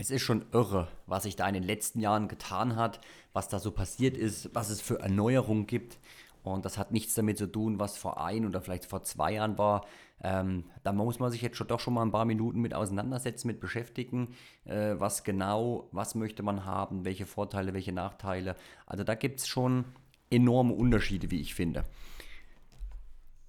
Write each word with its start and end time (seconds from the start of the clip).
Es 0.00 0.12
ist 0.12 0.22
schon 0.22 0.46
irre, 0.52 0.86
was 1.06 1.24
sich 1.24 1.34
da 1.34 1.48
in 1.48 1.54
den 1.54 1.64
letzten 1.64 1.98
Jahren 1.98 2.28
getan 2.28 2.76
hat, 2.76 3.00
was 3.32 3.48
da 3.48 3.58
so 3.58 3.72
passiert 3.72 4.16
ist, 4.16 4.54
was 4.54 4.70
es 4.70 4.80
für 4.80 5.00
Erneuerungen 5.00 5.66
gibt. 5.66 5.98
Und 6.44 6.64
das 6.64 6.78
hat 6.78 6.92
nichts 6.92 7.14
damit 7.14 7.36
zu 7.36 7.48
tun, 7.50 7.80
was 7.80 7.98
vor 7.98 8.24
ein 8.24 8.46
oder 8.46 8.60
vielleicht 8.60 8.86
vor 8.86 9.02
zwei 9.02 9.32
Jahren 9.32 9.58
war. 9.58 9.84
Ähm, 10.22 10.70
da 10.84 10.92
muss 10.92 11.18
man 11.18 11.32
sich 11.32 11.42
jetzt 11.42 11.56
schon 11.56 11.66
doch 11.66 11.80
schon 11.80 11.94
mal 11.94 12.02
ein 12.02 12.12
paar 12.12 12.26
Minuten 12.26 12.60
mit 12.60 12.74
auseinandersetzen, 12.74 13.48
mit 13.48 13.58
beschäftigen, 13.58 14.36
äh, 14.66 14.94
was 14.98 15.24
genau, 15.24 15.88
was 15.90 16.14
möchte 16.14 16.44
man 16.44 16.64
haben, 16.64 17.04
welche 17.04 17.26
Vorteile, 17.26 17.74
welche 17.74 17.92
Nachteile. 17.92 18.54
Also 18.86 19.02
da 19.02 19.16
gibt 19.16 19.40
es 19.40 19.48
schon 19.48 19.84
enorme 20.30 20.74
Unterschiede, 20.74 21.32
wie 21.32 21.40
ich 21.40 21.56
finde. 21.56 21.82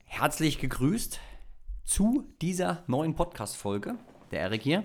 Herzlich 0.05 0.57
gegrüßt 0.57 1.19
zu 1.83 2.27
dieser 2.41 2.83
neuen 2.87 3.13
Podcast-Folge. 3.13 3.99
Der 4.31 4.41
Erik 4.41 4.63
hier. 4.63 4.83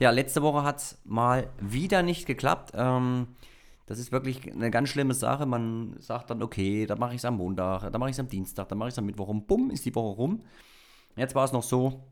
Ja, 0.00 0.10
letzte 0.10 0.42
Woche 0.42 0.64
hat 0.64 0.78
es 0.78 0.98
mal 1.04 1.48
wieder 1.60 2.02
nicht 2.02 2.26
geklappt. 2.26 2.72
Ähm, 2.74 3.28
das 3.86 3.98
ist 3.98 4.10
wirklich 4.10 4.50
eine 4.52 4.70
ganz 4.70 4.88
schlimme 4.88 5.14
Sache. 5.14 5.46
Man 5.46 5.96
sagt 6.00 6.30
dann, 6.30 6.42
okay, 6.42 6.84
dann 6.86 6.98
mache 6.98 7.12
ich 7.12 7.18
es 7.18 7.24
am 7.24 7.36
Montag, 7.36 7.90
dann 7.92 8.00
mache 8.00 8.10
ich 8.10 8.16
es 8.16 8.20
am 8.20 8.28
Dienstag, 8.28 8.68
dann 8.68 8.78
mache 8.78 8.88
ich 8.88 8.94
es 8.94 8.98
am 8.98 9.06
Mittwoch 9.06 9.28
und 9.28 9.46
bumm, 9.46 9.70
ist 9.70 9.84
die 9.84 9.94
Woche 9.94 10.16
rum. 10.16 10.42
Jetzt 11.16 11.36
war 11.36 11.44
es 11.44 11.52
noch 11.52 11.62
so, 11.62 12.02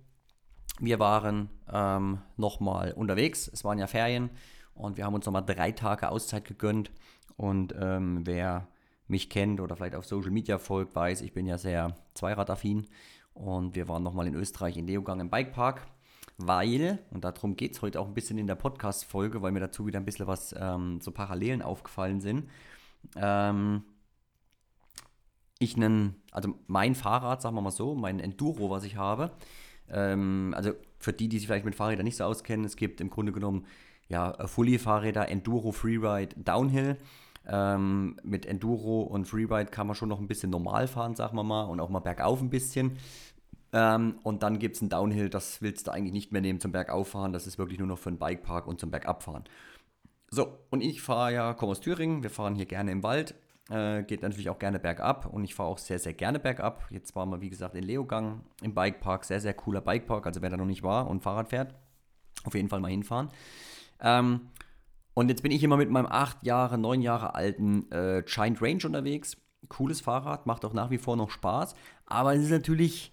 wir 0.79 1.01
waren 1.01 1.51
ähm, 1.73 2.19
nochmal 2.37 2.93
unterwegs. 2.93 3.51
Es 3.53 3.65
waren 3.65 3.79
ja 3.79 3.89
Ferien 3.89 4.31
und 4.75 4.97
wir 4.97 5.05
haben 5.05 5.15
uns 5.15 5.27
nochmal 5.27 5.45
drei 5.45 5.73
Tage 5.73 6.09
Auszeit 6.09 6.45
gegönnt. 6.45 6.93
Und 7.37 7.75
ähm, 7.77 8.21
wer 8.25 8.69
mich 9.09 9.29
kennt 9.29 9.61
oder 9.61 9.75
vielleicht 9.75 9.97
auf 9.97 10.07
Social 10.07 10.31
Media 10.31 10.59
folgt, 10.59 10.95
weiß, 10.95 11.21
ich 11.23 11.33
bin 11.33 11.47
ja 11.47 11.59
sehr 11.59 11.97
Zweiradaffin. 12.15 12.87
Und 13.35 13.75
wir 13.75 13.89
waren 13.89 14.05
nochmal 14.05 14.29
in 14.29 14.35
Österreich 14.35 14.77
in 14.77 14.87
Leogang 14.87 15.19
im 15.19 15.31
Bikepark 15.31 15.87
weil, 16.47 16.99
und 17.11 17.25
darum 17.25 17.57
geht 17.57 17.73
es 17.73 17.83
heute 17.83 18.01
auch 18.01 18.07
ein 18.07 18.15
bisschen 18.15 18.39
in 18.39 18.47
der 18.47 18.55
Podcast-Folge, 18.55 19.43
weil 19.43 19.53
mir 19.53 19.61
dazu 19.61 19.87
wieder 19.87 19.99
ein 19.99 20.05
bisschen 20.05 20.27
was 20.27 20.55
ähm, 20.59 21.01
so 21.01 21.11
Parallelen 21.11 21.63
aufgefallen 21.63 22.21
sind. 22.21 22.49
Ähm, 23.17 23.85
ich 25.59 25.77
einen, 25.77 26.17
also 26.31 26.55
mein 26.67 26.95
Fahrrad, 26.95 27.43
sagen 27.43 27.55
wir 27.55 27.63
mal 27.63 27.71
so, 27.71 27.95
mein 27.95 28.21
Enduro, 28.21 28.71
was 28.71 28.85
ich 28.85 28.97
habe, 28.97 29.31
ähm, 29.89 30.55
also 30.57 30.73
für 30.99 31.13
die, 31.13 31.29
die 31.29 31.39
sich 31.39 31.47
vielleicht 31.47 31.65
mit 31.65 31.75
Fahrrädern 31.75 32.05
nicht 32.05 32.17
so 32.17 32.25
auskennen, 32.25 32.65
es 32.65 32.77
gibt 32.77 33.01
im 33.01 33.11
Grunde 33.11 33.33
genommen 33.33 33.67
ja 34.09 34.47
Fully-Fahrräder, 34.47 35.29
Enduro, 35.29 35.73
Freeride, 35.73 36.37
Downhill. 36.37 36.97
Ähm, 37.45 38.17
mit 38.23 38.47
Enduro 38.47 39.01
und 39.03 39.27
Freeride 39.27 39.71
kann 39.71 39.89
man 39.89 39.97
schon 39.97 40.09
noch 40.09 40.21
ein 40.21 40.29
bisschen 40.29 40.51
normal 40.51 40.87
fahren, 40.87 41.17
sagen 41.17 41.37
wir 41.37 41.43
mal, 41.43 41.65
und 41.65 41.81
auch 41.81 41.89
mal 41.89 41.99
bergauf 41.99 42.41
ein 42.41 42.51
bisschen. 42.51 42.99
Ähm, 43.73 44.19
und 44.23 44.43
dann 44.43 44.59
gibt 44.59 44.77
es 44.77 44.83
ein 44.83 44.89
Downhill, 44.89 45.31
das 45.31 45.63
willst 45.63 45.87
du 45.87 45.93
eigentlich 45.93 46.13
nicht 46.13 46.33
mehr 46.33 46.43
nehmen 46.43 46.61
zum 46.61 46.73
Bergauffahren. 46.73 47.33
Das 47.33 47.47
ist 47.47 47.59
wirklich 47.59 47.79
nur 47.79 47.89
noch 47.89 47.99
für 47.99 48.11
einen 48.11 48.19
Bikepark 48.19 48.67
und 48.67 48.79
zum 48.79 48.91
Bergabfahren. 48.91 49.45
So, 50.31 50.59
und 50.71 50.83
ich 50.83 51.03
fahre 51.03 51.33
ja, 51.33 51.55
komme 51.55 51.73
aus 51.73 51.81
Thüringen, 51.81 52.23
wir 52.23 52.31
fahren 52.31 52.55
hier 52.55 52.67
gerne 52.67 52.91
im 52.91 53.03
Wald, 53.03 53.35
äh, 53.71 54.03
geht 54.03 54.23
natürlich 54.23 54.49
auch 54.49 54.59
gerne 54.59 54.79
bergab 54.79 55.27
und 55.27 55.45
ich 55.45 55.55
fahre 55.55 55.69
auch 55.69 55.79
sehr, 55.79 55.99
sehr 55.99 56.15
gerne 56.15 56.39
bergab. 56.39 56.87
Jetzt 56.91 57.15
waren 57.15 57.31
wir, 57.31 57.41
wie 57.41 57.51
gesagt, 57.51 57.75
in 57.75 57.85
Leogang 57.85 58.41
im 58.63 58.75
Bikepark, 58.75 59.25
sehr, 59.25 59.41
sehr 59.41 59.55
cooler 59.55 59.81
Bikepark, 59.81 60.27
also 60.27 60.41
wer 60.41 60.51
da 60.51 60.57
noch 60.57 60.65
nicht 60.65 60.83
war 60.83 61.09
und 61.09 61.23
Fahrrad 61.23 61.51
fährt, 61.51 61.75
auf 62.45 62.55
jeden 62.55 62.69
Fall 62.69 62.81
mal 62.81 62.91
hinfahren. 62.91 63.29
Ähm, 64.01 64.49
und 65.15 65.29
jetzt 65.29 65.43
bin 65.43 65.53
ich 65.53 65.63
immer 65.63 65.77
mit 65.77 65.91
meinem 65.91 66.07
8 66.07 66.47
Jahre, 66.47 66.79
9 66.79 67.03
Jahre 67.03 67.35
alten 67.35 67.91
äh, 67.93 68.23
Giant 68.25 68.63
Range 68.63 68.85
unterwegs. 68.87 69.37
Cooles 69.69 70.01
Fahrrad, 70.01 70.47
macht 70.47 70.65
auch 70.65 70.73
nach 70.73 70.91
wie 70.91 70.99
vor 70.99 71.17
noch 71.17 71.31
Spaß, 71.31 71.75
aber 72.07 72.35
es 72.35 72.43
ist 72.43 72.51
natürlich 72.51 73.13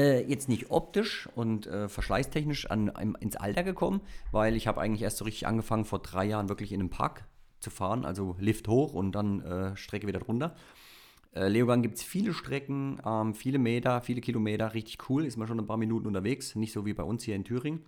äh, 0.00 0.22
jetzt 0.22 0.48
nicht 0.48 0.70
optisch 0.70 1.28
und 1.34 1.66
äh, 1.66 1.88
verschleißtechnisch 1.88 2.70
an, 2.70 2.88
an, 2.90 3.14
ins 3.20 3.36
Alter 3.36 3.62
gekommen, 3.62 4.00
weil 4.32 4.56
ich 4.56 4.66
habe 4.66 4.80
eigentlich 4.80 5.02
erst 5.02 5.18
so 5.18 5.24
richtig 5.24 5.46
angefangen, 5.46 5.84
vor 5.84 5.98
drei 5.98 6.24
Jahren 6.24 6.48
wirklich 6.48 6.72
in 6.72 6.80
einem 6.80 6.90
Park 6.90 7.24
zu 7.60 7.68
fahren, 7.68 8.06
also 8.06 8.34
Lift 8.38 8.66
hoch 8.68 8.94
und 8.94 9.12
dann 9.12 9.42
äh, 9.42 9.76
Strecke 9.76 10.06
wieder 10.06 10.20
drunter. 10.20 10.56
Äh, 11.34 11.48
Leogang 11.48 11.82
gibt 11.82 11.96
es 11.96 12.02
viele 12.02 12.32
Strecken, 12.32 13.00
ähm, 13.04 13.34
viele 13.34 13.58
Meter, 13.58 14.00
viele 14.00 14.22
Kilometer, 14.22 14.72
richtig 14.72 15.10
cool, 15.10 15.26
ist 15.26 15.36
man 15.36 15.46
schon 15.46 15.60
ein 15.60 15.66
paar 15.66 15.76
Minuten 15.76 16.06
unterwegs, 16.06 16.54
nicht 16.54 16.72
so 16.72 16.86
wie 16.86 16.94
bei 16.94 17.02
uns 17.02 17.22
hier 17.22 17.36
in 17.36 17.44
Thüringen. 17.44 17.84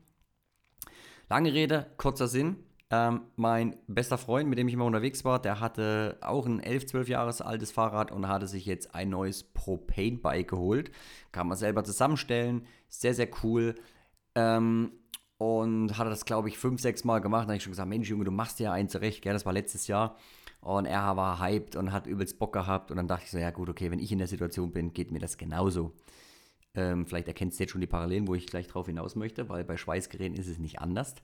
Lange 1.31 1.55
Rede, 1.55 1.87
kurzer 1.97 2.29
Sinn. 2.29 2.57
Ähm, 2.95 3.23
mein 3.37 3.77
bester 3.87 4.19
Freund, 4.19 4.51
mit 4.51 4.59
dem 4.59 4.69
ich 4.69 4.75
immer 4.75 4.85
unterwegs 4.85 5.25
war, 5.25 5.41
der 5.41 5.61
hatte 5.61 6.19
auch 6.21 6.45
ein 6.45 6.61
11, 6.61 6.87
12 6.87 7.09
Jahres 7.09 7.41
altes 7.41 7.73
Fahrrad 7.73 8.13
und 8.13 8.29
hatte 8.29 8.47
sich 8.47 8.67
jetzt 8.67 8.95
ein 8.95 9.09
neues 9.09 9.45
Propane-Bike 9.45 10.49
geholt. 10.49 10.91
Kann 11.33 11.49
man 11.49 11.57
selber 11.57 11.85
zusammenstellen. 11.85 12.67
Sehr, 12.89 13.15
sehr 13.15 13.29
cool. 13.43 13.77
Ähm, 14.35 14.93
und 15.39 15.97
hatte 15.97 16.11
das, 16.11 16.27
glaube 16.27 16.51
ich, 16.51 16.59
fünf, 16.59 16.83
sechs 16.83 17.03
Mal 17.03 17.21
gemacht. 17.21 17.45
Da 17.45 17.49
habe 17.49 17.57
ich 17.57 17.63
schon 17.63 17.73
gesagt, 17.73 17.89
Mensch, 17.89 18.11
Junge, 18.11 18.25
du 18.25 18.31
machst 18.31 18.59
dir 18.59 18.73
einen 18.73 18.91
zurecht. 18.91 19.23
Gell? 19.23 19.33
Das 19.33 19.47
war 19.47 19.55
letztes 19.55 19.87
Jahr. 19.87 20.19
Und 20.61 20.85
er 20.85 21.17
war 21.17 21.41
hyped 21.41 21.77
und 21.77 21.93
hat 21.93 22.07
übelst 22.07 22.39
Bock 22.39 22.53
gehabt. 22.53 22.91
Und 22.91 22.99
dann 22.99 23.09
dachte 23.09 23.25
ich 23.25 23.31
so, 23.31 23.39
ja 23.39 23.51
gut, 23.53 23.71
okay, 23.71 23.91
wenn 23.91 24.01
ich 24.01 24.13
in 24.13 24.19
der 24.19 24.29
Situation 24.29 24.71
bin, 24.71 24.93
geht 24.93 25.11
mir 25.13 25.19
das 25.19 25.39
genauso. 25.39 25.95
Ähm, 26.75 27.07
vielleicht 27.07 27.27
erkennst 27.27 27.59
du 27.59 27.63
jetzt 27.63 27.71
schon 27.71 27.81
die 27.81 27.87
Parallelen, 27.87 28.29
wo 28.29 28.35
ich 28.35 28.47
gleich 28.47 28.69
drauf 28.69 28.85
hinaus 28.85 29.17
möchte, 29.17 29.49
weil 29.49 29.65
bei 29.65 29.79
Schweißgeräten 29.79 30.37
ist 30.37 30.47
es 30.47 30.59
nicht 30.59 30.79
anders. 30.81 31.15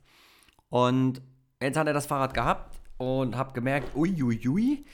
Und 0.70 1.20
Jetzt 1.60 1.76
hat 1.76 1.88
er 1.88 1.92
das 1.92 2.06
Fahrrad 2.06 2.34
gehabt 2.34 2.80
und 2.98 3.36
habe 3.36 3.52
gemerkt, 3.52 3.96
uiuiui, 3.96 4.84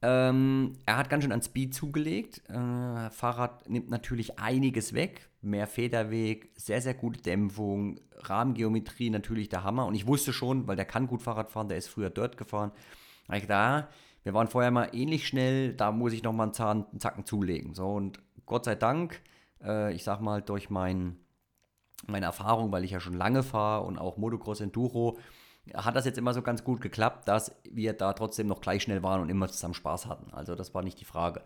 ähm, 0.00 0.74
er 0.86 0.96
hat 0.96 1.10
ganz 1.10 1.24
schön 1.24 1.32
an 1.32 1.42
Speed 1.42 1.74
zugelegt. 1.74 2.40
Äh, 2.48 3.10
Fahrrad 3.10 3.68
nimmt 3.68 3.90
natürlich 3.90 4.38
einiges 4.38 4.92
weg. 4.92 5.28
Mehr 5.40 5.66
Federweg, 5.66 6.52
sehr, 6.54 6.80
sehr 6.80 6.94
gute 6.94 7.20
Dämpfung, 7.20 7.98
Rahmengeometrie 8.18 9.10
natürlich 9.10 9.48
der 9.48 9.64
Hammer. 9.64 9.86
Und 9.86 9.96
ich 9.96 10.06
wusste 10.06 10.32
schon, 10.32 10.68
weil 10.68 10.76
der 10.76 10.84
kann 10.84 11.08
gut 11.08 11.20
Fahrrad 11.20 11.50
fahren, 11.50 11.68
der 11.68 11.78
ist 11.78 11.88
früher 11.88 12.10
Dirt 12.10 12.36
gefahren. 12.36 12.70
Da 13.26 13.34
ich 13.36 13.46
da, 13.48 13.88
wir 14.22 14.34
waren 14.34 14.46
vorher 14.46 14.70
mal 14.70 14.90
ähnlich 14.92 15.26
schnell, 15.26 15.74
da 15.74 15.90
muss 15.90 16.12
ich 16.12 16.22
nochmal 16.22 16.52
einen, 16.56 16.84
einen 16.92 17.00
Zacken 17.00 17.26
zulegen. 17.26 17.74
So, 17.74 17.92
und 17.92 18.20
Gott 18.46 18.66
sei 18.66 18.76
Dank, 18.76 19.20
äh, 19.64 19.92
ich 19.92 20.04
sag 20.04 20.20
mal, 20.20 20.42
durch 20.42 20.70
mein, 20.70 21.16
meine 22.06 22.26
Erfahrung, 22.26 22.70
weil 22.70 22.84
ich 22.84 22.92
ja 22.92 23.00
schon 23.00 23.14
lange 23.14 23.42
fahre 23.42 23.84
und 23.84 23.98
auch 23.98 24.16
Motocross 24.16 24.60
Enduro, 24.60 25.18
hat 25.72 25.96
das 25.96 26.04
jetzt 26.04 26.18
immer 26.18 26.34
so 26.34 26.42
ganz 26.42 26.64
gut 26.64 26.80
geklappt, 26.80 27.26
dass 27.28 27.54
wir 27.70 27.94
da 27.94 28.12
trotzdem 28.12 28.46
noch 28.46 28.60
gleich 28.60 28.82
schnell 28.82 29.02
waren 29.02 29.22
und 29.22 29.30
immer 29.30 29.48
zusammen 29.48 29.74
Spaß 29.74 30.06
hatten. 30.06 30.32
Also 30.32 30.54
das 30.54 30.74
war 30.74 30.82
nicht 30.82 31.00
die 31.00 31.06
Frage. 31.06 31.42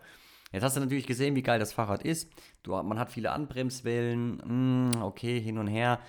Jetzt 0.51 0.63
hast 0.63 0.75
du 0.75 0.81
natürlich 0.81 1.07
gesehen, 1.07 1.35
wie 1.35 1.43
geil 1.43 1.59
das 1.59 1.73
Fahrrad 1.73 2.03
ist. 2.03 2.29
Du, 2.63 2.71
man 2.71 2.99
hat 2.99 3.11
viele 3.11 3.31
Anbremswellen, 3.31 4.89
mm, 4.89 5.01
okay, 5.03 5.39
hin 5.39 5.57
und 5.57 5.67
her. 5.67 5.99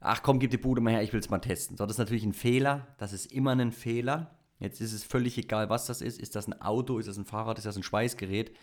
Ach 0.00 0.22
komm, 0.22 0.38
gib 0.38 0.50
die 0.50 0.56
Bude 0.56 0.80
mal 0.80 0.94
her, 0.94 1.02
ich 1.02 1.12
will 1.12 1.20
es 1.20 1.28
mal 1.28 1.38
testen. 1.38 1.76
So, 1.76 1.84
das 1.84 1.96
ist 1.96 1.98
natürlich 1.98 2.24
ein 2.24 2.32
Fehler. 2.32 2.86
Das 2.98 3.12
ist 3.12 3.30
immer 3.30 3.52
ein 3.52 3.72
Fehler. 3.72 4.34
Jetzt 4.58 4.80
ist 4.80 4.92
es 4.92 5.04
völlig 5.04 5.36
egal, 5.38 5.68
was 5.68 5.86
das 5.86 6.00
ist. 6.00 6.18
Ist 6.18 6.34
das 6.34 6.48
ein 6.48 6.60
Auto, 6.60 6.98
ist 6.98 7.08
das 7.08 7.18
ein 7.18 7.26
Fahrrad, 7.26 7.58
ist 7.58 7.66
das 7.66 7.76
ein 7.76 7.82
Schweißgerät? 7.82 8.56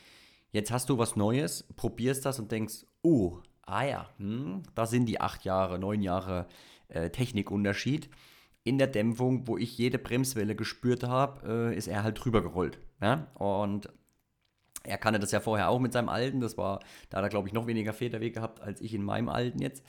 Jetzt 0.52 0.72
hast 0.72 0.90
du 0.90 0.98
was 0.98 1.16
Neues, 1.16 1.68
probierst 1.76 2.26
das 2.26 2.40
und 2.40 2.52
denkst, 2.52 2.86
oh, 3.04 3.40
ah 3.64 3.84
ja, 3.84 4.10
hm, 4.18 4.64
da 4.74 4.86
sind 4.86 5.06
die 5.06 5.22
acht 5.22 5.46
Jahre, 5.46 5.78
neun 5.78 6.02
Jahre 6.02 6.48
äh, 6.88 7.10
Technikunterschied 7.10 8.10
in 8.68 8.78
der 8.78 8.88
Dämpfung, 8.88 9.48
wo 9.48 9.58
ich 9.58 9.78
jede 9.78 9.98
Bremswelle 9.98 10.56
gespürt 10.56 11.04
habe, 11.04 11.72
äh, 11.72 11.78
ist 11.78 11.88
er 11.88 12.04
halt 12.04 12.24
drüber 12.24 12.42
gerollt. 12.42 12.80
Ja? 13.02 13.28
Und 13.36 13.90
er 14.84 14.98
kannte 14.98 15.20
das 15.20 15.32
ja 15.32 15.40
vorher 15.40 15.70
auch 15.70 15.80
mit 15.80 15.94
seinem 15.94 16.10
alten. 16.10 16.40
Das 16.40 16.58
war, 16.58 16.80
da 17.10 17.18
hat 17.18 17.24
er, 17.24 17.30
glaube 17.30 17.48
ich, 17.48 17.54
noch 17.54 17.68
weniger 17.68 17.94
Federweg 17.94 18.34
gehabt 18.34 18.62
als 18.62 18.82
ich 18.82 18.94
in 18.94 19.04
meinem 19.04 19.30
alten 19.30 19.62
jetzt. 19.62 19.84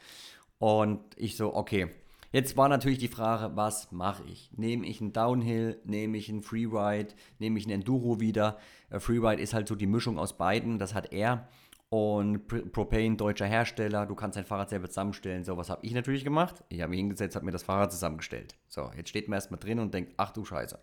Und 0.59 1.01
ich 1.17 1.37
so, 1.37 1.55
okay. 1.55 1.89
Jetzt 2.31 2.59
war 2.59 2.69
natürlich 2.69 2.99
die 2.99 3.09
Frage, 3.09 3.57
was 3.57 3.91
mache 3.91 4.23
ich? 4.27 4.51
Nehme 4.55 4.87
ich 4.87 5.01
einen 5.01 5.15
Downhill, 5.15 5.81
nehme 5.85 6.19
ich 6.19 6.29
einen 6.29 6.43
Freeride, 6.43 7.15
nehme 7.39 7.59
ich 7.59 7.65
einen 7.65 7.81
Enduro 7.81 8.21
wieder? 8.21 8.59
Äh, 8.91 9.01
Freeride 9.01 9.41
ist 9.41 9.55
halt 9.55 9.67
so 9.67 9.75
die 9.75 9.87
Mischung 9.87 10.19
aus 10.19 10.37
beiden, 10.37 10.79
das 10.79 10.95
hat 10.95 11.13
er 11.13 11.49
und 11.91 12.73
Propane, 12.73 13.17
deutscher 13.17 13.47
Hersteller, 13.47 14.05
du 14.05 14.15
kannst 14.15 14.37
dein 14.37 14.45
Fahrrad 14.45 14.69
selber 14.69 14.89
zusammenstellen. 14.89 15.45
So, 15.45 15.57
was 15.57 15.71
habe 15.71 15.85
ich 15.87 15.95
natürlich 15.95 16.23
gemacht? 16.23 16.63
Ich 16.69 16.83
habe 16.83 16.91
mich 16.91 16.99
hingesetzt, 16.99 17.35
habe 17.35 17.47
mir 17.47 17.53
das 17.53 17.63
Fahrrad 17.63 17.91
zusammengestellt. 17.91 18.57
So, 18.69 18.91
jetzt 18.97 19.09
steht 19.09 19.29
man 19.29 19.37
erstmal 19.37 19.59
drin 19.59 19.79
und 19.79 19.95
denkt, 19.95 20.13
ach 20.19 20.31
du 20.31 20.45
Scheiße. 20.45 20.79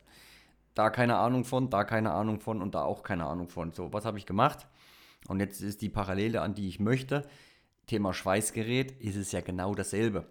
Da 0.74 0.90
keine 0.90 1.18
Ahnung 1.18 1.46
von, 1.46 1.70
da 1.70 1.84
keine 1.84 2.12
Ahnung 2.12 2.40
von 2.40 2.62
und 2.62 2.74
da 2.74 2.84
auch 2.84 3.04
keine 3.04 3.26
Ahnung 3.26 3.50
von. 3.50 3.72
So, 3.72 3.94
was 3.94 4.04
habe 4.04 4.18
ich 4.18 4.26
gemacht? 4.26 4.68
Und 5.28 5.40
jetzt 5.40 5.62
ist 5.62 5.82
die 5.82 5.90
Parallele, 5.90 6.42
an 6.42 6.56
die 6.56 6.68
ich 6.68 6.80
möchte. 6.80 7.28
Thema 7.86 8.14
Schweißgerät 8.14 8.92
ist 8.94 9.16
es 9.16 9.32
ja 9.32 9.42
genau 9.42 9.76
dasselbe. 9.76 10.26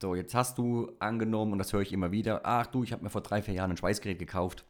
So, 0.00 0.14
jetzt 0.14 0.34
hast 0.34 0.58
du 0.58 0.92
angenommen, 1.00 1.52
und 1.52 1.58
das 1.58 1.72
höre 1.72 1.82
ich 1.82 1.92
immer 1.92 2.12
wieder, 2.12 2.42
ach 2.44 2.68
du, 2.68 2.84
ich 2.84 2.92
habe 2.92 3.02
mir 3.02 3.10
vor 3.10 3.20
drei, 3.20 3.42
vier 3.42 3.54
Jahren 3.54 3.72
ein 3.72 3.76
Schweißgerät 3.76 4.18
gekauft. 4.18 4.64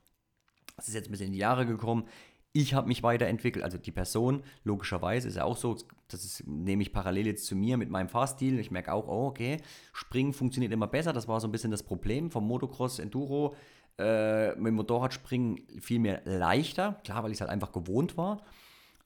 Das 0.77 0.89
ist 0.89 0.95
jetzt 0.95 1.09
ein 1.09 1.11
bisschen 1.13 1.27
in 1.27 1.33
die 1.33 1.39
Jahre 1.39 1.67
gekommen 1.67 2.09
ich 2.53 2.75
habe 2.75 2.89
mich 2.89 3.03
weiterentwickelt. 3.03 3.65
Also 3.65 3.79
die 3.79 3.93
Person, 3.93 4.43
logischerweise, 4.65 5.29
ist 5.29 5.37
ja 5.37 5.45
auch 5.45 5.57
so, 5.57 5.77
das 6.09 6.25
ist, 6.25 6.47
nehme 6.47 6.83
ich 6.83 6.93
parallel 6.93 7.27
jetzt 7.27 7.47
zu 7.47 7.55
mir 7.55 7.77
mit 7.77 7.91
meinem 7.91 8.09
Fahrstil. 8.09 8.59
Ich 8.59 8.71
merke 8.71 8.93
auch, 8.93 9.07
oh, 9.07 9.27
okay, 9.27 9.59
Springen 9.93 10.33
funktioniert 10.33 10.73
immer 10.73 10.89
besser. 10.89 11.13
Das 11.13 11.29
war 11.29 11.41
so 11.41 11.47
ein 11.47 11.53
bisschen 11.53 11.71
das 11.71 11.83
Problem 11.83 12.31
vom 12.31 12.47
Motocross 12.47 12.99
Enduro. 12.99 13.55
Äh, 13.99 14.55
mit 14.57 14.69
dem 14.69 14.75
Motorradspringen 14.77 15.61
viel 15.79 15.99
mehr 15.99 16.23
leichter, 16.25 17.01
klar, 17.05 17.23
weil 17.23 17.33
ich 17.33 17.37
es 17.37 17.41
halt 17.43 17.51
einfach 17.51 17.73
gewohnt 17.73 18.17
war. 18.17 18.43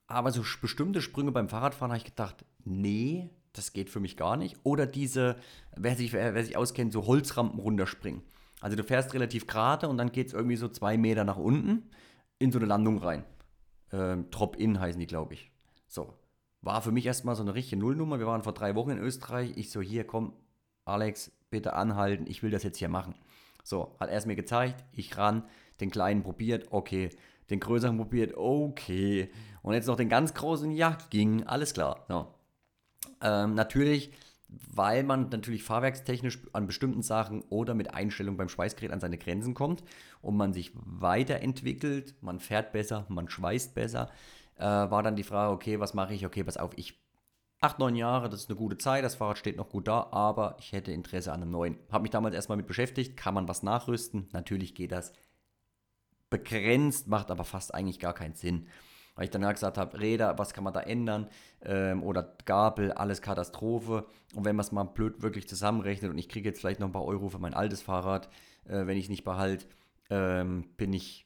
Aber 0.07 0.31
so 0.31 0.43
bestimmte 0.61 1.01
Sprünge 1.01 1.31
beim 1.31 1.49
Fahrradfahren 1.49 1.91
habe 1.91 1.97
ich 1.97 2.05
gedacht, 2.05 2.45
nee, 2.63 3.29
das 3.53 3.73
geht 3.73 3.89
für 3.89 3.99
mich 3.99 4.17
gar 4.17 4.37
nicht. 4.37 4.57
Oder 4.63 4.85
diese, 4.85 5.35
wer 5.75 5.95
sich, 5.95 6.13
wer 6.13 6.43
sich 6.43 6.55
auskennt, 6.55 6.93
so 6.93 7.07
Holzrampen 7.07 7.59
runterspringen. 7.59 8.21
Also 8.61 8.77
du 8.77 8.83
fährst 8.83 9.13
relativ 9.13 9.47
gerade 9.47 9.89
und 9.89 9.97
dann 9.97 10.11
geht 10.11 10.27
es 10.27 10.33
irgendwie 10.33 10.55
so 10.55 10.67
zwei 10.67 10.97
Meter 10.97 11.23
nach 11.23 11.37
unten 11.37 11.89
in 12.39 12.51
so 12.51 12.59
eine 12.59 12.67
Landung 12.67 12.97
rein. 12.99 13.23
Ähm, 13.95 14.29
Drop-In 14.29 14.79
heißen 14.79 14.99
die, 14.99 15.07
glaube 15.07 15.33
ich. 15.33 15.51
So. 15.87 16.13
War 16.61 16.81
für 16.81 16.91
mich 16.91 17.05
erstmal 17.05 17.35
so 17.35 17.43
eine 17.43 17.53
richtige 17.53 17.79
Nullnummer. 17.79 18.19
Wir 18.19 18.27
waren 18.27 18.43
vor 18.43 18.53
drei 18.53 18.75
Wochen 18.75 18.89
in 18.89 18.97
Österreich. 18.97 19.53
Ich 19.55 19.71
so, 19.71 19.81
hier, 19.81 20.05
komm, 20.05 20.33
Alex, 20.83 21.31
bitte 21.49 21.73
anhalten. 21.73 22.25
Ich 22.27 22.43
will 22.43 22.51
das 22.51 22.63
jetzt 22.63 22.77
hier 22.77 22.89
machen. 22.89 23.15
So, 23.63 23.95
hat 23.99 24.09
er 24.09 24.17
es 24.17 24.25
mir 24.25 24.35
gezeigt. 24.35 24.83
Ich 24.91 25.17
ran, 25.17 25.43
den 25.79 25.91
kleinen 25.91 26.23
probiert, 26.23 26.67
okay. 26.71 27.09
Den 27.49 27.59
größeren 27.59 27.97
probiert, 27.97 28.35
okay. 28.35 29.31
Und 29.61 29.75
jetzt 29.75 29.87
noch 29.87 29.95
den 29.95 30.09
ganz 30.09 30.33
großen, 30.33 30.71
ja, 30.71 30.97
ging, 31.11 31.43
alles 31.43 31.73
klar. 31.73 32.05
So. 32.07 32.27
Ähm, 33.21 33.53
natürlich 33.53 34.11
weil 34.73 35.03
man 35.03 35.29
natürlich 35.29 35.63
fahrwerkstechnisch 35.63 36.39
an 36.53 36.67
bestimmten 36.67 37.01
Sachen 37.01 37.41
oder 37.49 37.73
mit 37.73 37.93
Einstellung 37.93 38.37
beim 38.37 38.49
Schweißgerät 38.49 38.91
an 38.91 38.99
seine 38.99 39.17
Grenzen 39.17 39.53
kommt 39.53 39.83
und 40.21 40.37
man 40.37 40.53
sich 40.53 40.71
weiterentwickelt, 40.75 42.15
man 42.21 42.39
fährt 42.39 42.71
besser, 42.71 43.05
man 43.09 43.29
schweißt 43.29 43.75
besser, 43.75 44.09
äh, 44.57 44.63
war 44.63 45.03
dann 45.03 45.15
die 45.15 45.23
Frage, 45.23 45.53
okay, 45.53 45.79
was 45.79 45.93
mache 45.93 46.13
ich? 46.13 46.25
Okay, 46.25 46.43
pass 46.43 46.57
auf, 46.57 46.71
ich 46.77 46.99
8, 47.61 47.79
9 47.79 47.95
Jahre, 47.95 48.29
das 48.29 48.41
ist 48.41 48.49
eine 48.49 48.57
gute 48.57 48.77
Zeit, 48.77 49.03
das 49.03 49.15
Fahrrad 49.15 49.37
steht 49.37 49.57
noch 49.57 49.69
gut 49.69 49.87
da, 49.87 50.07
aber 50.11 50.57
ich 50.59 50.71
hätte 50.71 50.91
Interesse 50.91 51.31
an 51.31 51.41
einem 51.41 51.51
neuen. 51.51 51.77
Habe 51.91 52.03
mich 52.03 52.11
damals 52.11 52.35
erstmal 52.35 52.57
mit 52.57 52.67
beschäftigt, 52.67 53.17
kann 53.17 53.33
man 53.33 53.47
was 53.47 53.63
nachrüsten? 53.63 54.27
Natürlich 54.33 54.75
geht 54.75 54.91
das 54.91 55.13
begrenzt, 56.29 57.07
macht 57.07 57.31
aber 57.31 57.45
fast 57.45 57.73
eigentlich 57.73 57.99
gar 57.99 58.13
keinen 58.13 58.35
Sinn 58.35 58.67
weil 59.15 59.25
ich 59.25 59.31
dann 59.31 59.41
gesagt 59.41 59.77
habe, 59.77 59.99
Räder, 59.99 60.37
was 60.37 60.53
kann 60.53 60.63
man 60.63 60.73
da 60.73 60.81
ändern? 60.81 61.27
Ähm, 61.63 62.03
oder 62.03 62.35
Gabel, 62.45 62.91
alles 62.91 63.21
Katastrophe. 63.21 64.05
Und 64.33 64.45
wenn 64.45 64.55
man 64.55 64.65
es 64.65 64.71
mal 64.71 64.83
blöd 64.83 65.21
wirklich 65.21 65.47
zusammenrechnet 65.47 66.11
und 66.11 66.17
ich 66.17 66.29
kriege 66.29 66.49
jetzt 66.49 66.59
vielleicht 66.59 66.79
noch 66.79 66.87
ein 66.87 66.93
paar 66.93 67.05
Euro 67.05 67.29
für 67.29 67.39
mein 67.39 67.53
altes 67.53 67.81
Fahrrad, 67.81 68.27
äh, 68.65 68.85
wenn 68.85 68.97
ich 68.97 69.05
es 69.05 69.09
nicht 69.09 69.23
behalte, 69.23 69.65
ähm, 70.09 70.65
bin 70.77 70.93
ich 70.93 71.25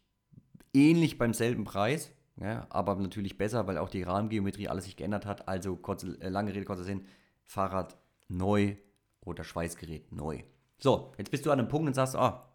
ähnlich 0.74 1.18
beim 1.18 1.33
selben 1.33 1.63
Preis. 1.63 2.12
Ja, 2.39 2.68
aber 2.69 2.95
natürlich 2.95 3.38
besser, 3.38 3.68
weil 3.68 3.77
auch 3.77 3.89
die 3.89 4.03
Rahmengeometrie 4.03 4.69
alles 4.69 4.85
sich 4.85 4.95
geändert 4.95 5.25
hat. 5.25 5.47
Also 5.50 5.75
kurze, 5.75 6.18
äh, 6.21 6.30
lange 6.30 6.53
Rede, 6.53 6.63
kurzer 6.63 6.85
Sinn, 6.85 7.06
Fahrrad 7.44 7.97
neu 8.30 8.75
oder 9.21 9.44
Schweißgerät 9.44 10.13
neu. 10.13 10.44
So, 10.77 11.12
jetzt 11.18 11.31
bist 11.31 11.45
du 11.45 11.51
an 11.51 11.59
einem 11.59 11.68
Punkt 11.68 11.88
und 11.88 11.94
sagst, 11.95 12.15
ah, 12.15 12.49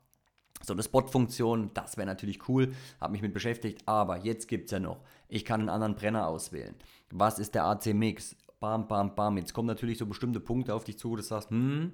so 0.62 0.72
eine 0.72 0.82
Spot-Funktion, 0.82 1.70
das 1.74 1.96
wäre 1.96 2.06
natürlich 2.06 2.48
cool, 2.48 2.74
habe 3.00 3.12
mich 3.12 3.22
mit 3.22 3.34
beschäftigt, 3.34 3.82
aber 3.86 4.18
jetzt 4.18 4.48
gibt 4.48 4.66
es 4.66 4.70
ja 4.70 4.80
noch, 4.80 5.00
ich 5.28 5.44
kann 5.44 5.60
einen 5.60 5.68
anderen 5.68 5.94
Brenner 5.94 6.26
auswählen. 6.28 6.74
Was 7.10 7.38
ist 7.38 7.54
der 7.54 7.64
AC-Mix? 7.64 8.36
Bam, 8.60 8.88
bam, 8.88 9.14
bam. 9.14 9.36
Jetzt 9.36 9.52
kommen 9.52 9.68
natürlich 9.68 9.98
so 9.98 10.06
bestimmte 10.06 10.40
Punkte 10.40 10.74
auf 10.74 10.84
dich 10.84 10.98
zu, 10.98 11.10
wo 11.10 11.16
du 11.16 11.22
sagst, 11.22 11.50
hm, 11.50 11.92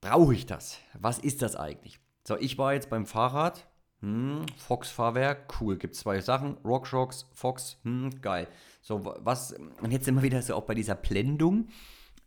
brauche 0.00 0.34
ich 0.34 0.46
das? 0.46 0.78
Was 0.98 1.18
ist 1.18 1.42
das 1.42 1.54
eigentlich? 1.54 2.00
So, 2.26 2.36
ich 2.38 2.56
war 2.56 2.72
jetzt 2.72 2.88
beim 2.88 3.04
Fahrrad, 3.04 3.66
hm, 4.00 4.46
Fox-Fahrwerk, 4.56 5.60
cool, 5.60 5.76
gibt 5.76 5.94
zwei 5.94 6.20
Sachen, 6.20 6.56
RockShox, 6.64 7.26
Fox, 7.34 7.76
hm, 7.82 8.22
geil. 8.22 8.48
So, 8.80 9.04
was, 9.18 9.54
und 9.82 9.90
jetzt 9.90 10.08
immer 10.08 10.22
wieder 10.22 10.40
so 10.40 10.54
auch 10.54 10.64
bei 10.64 10.74
dieser 10.74 10.94
Blendung, 10.94 11.68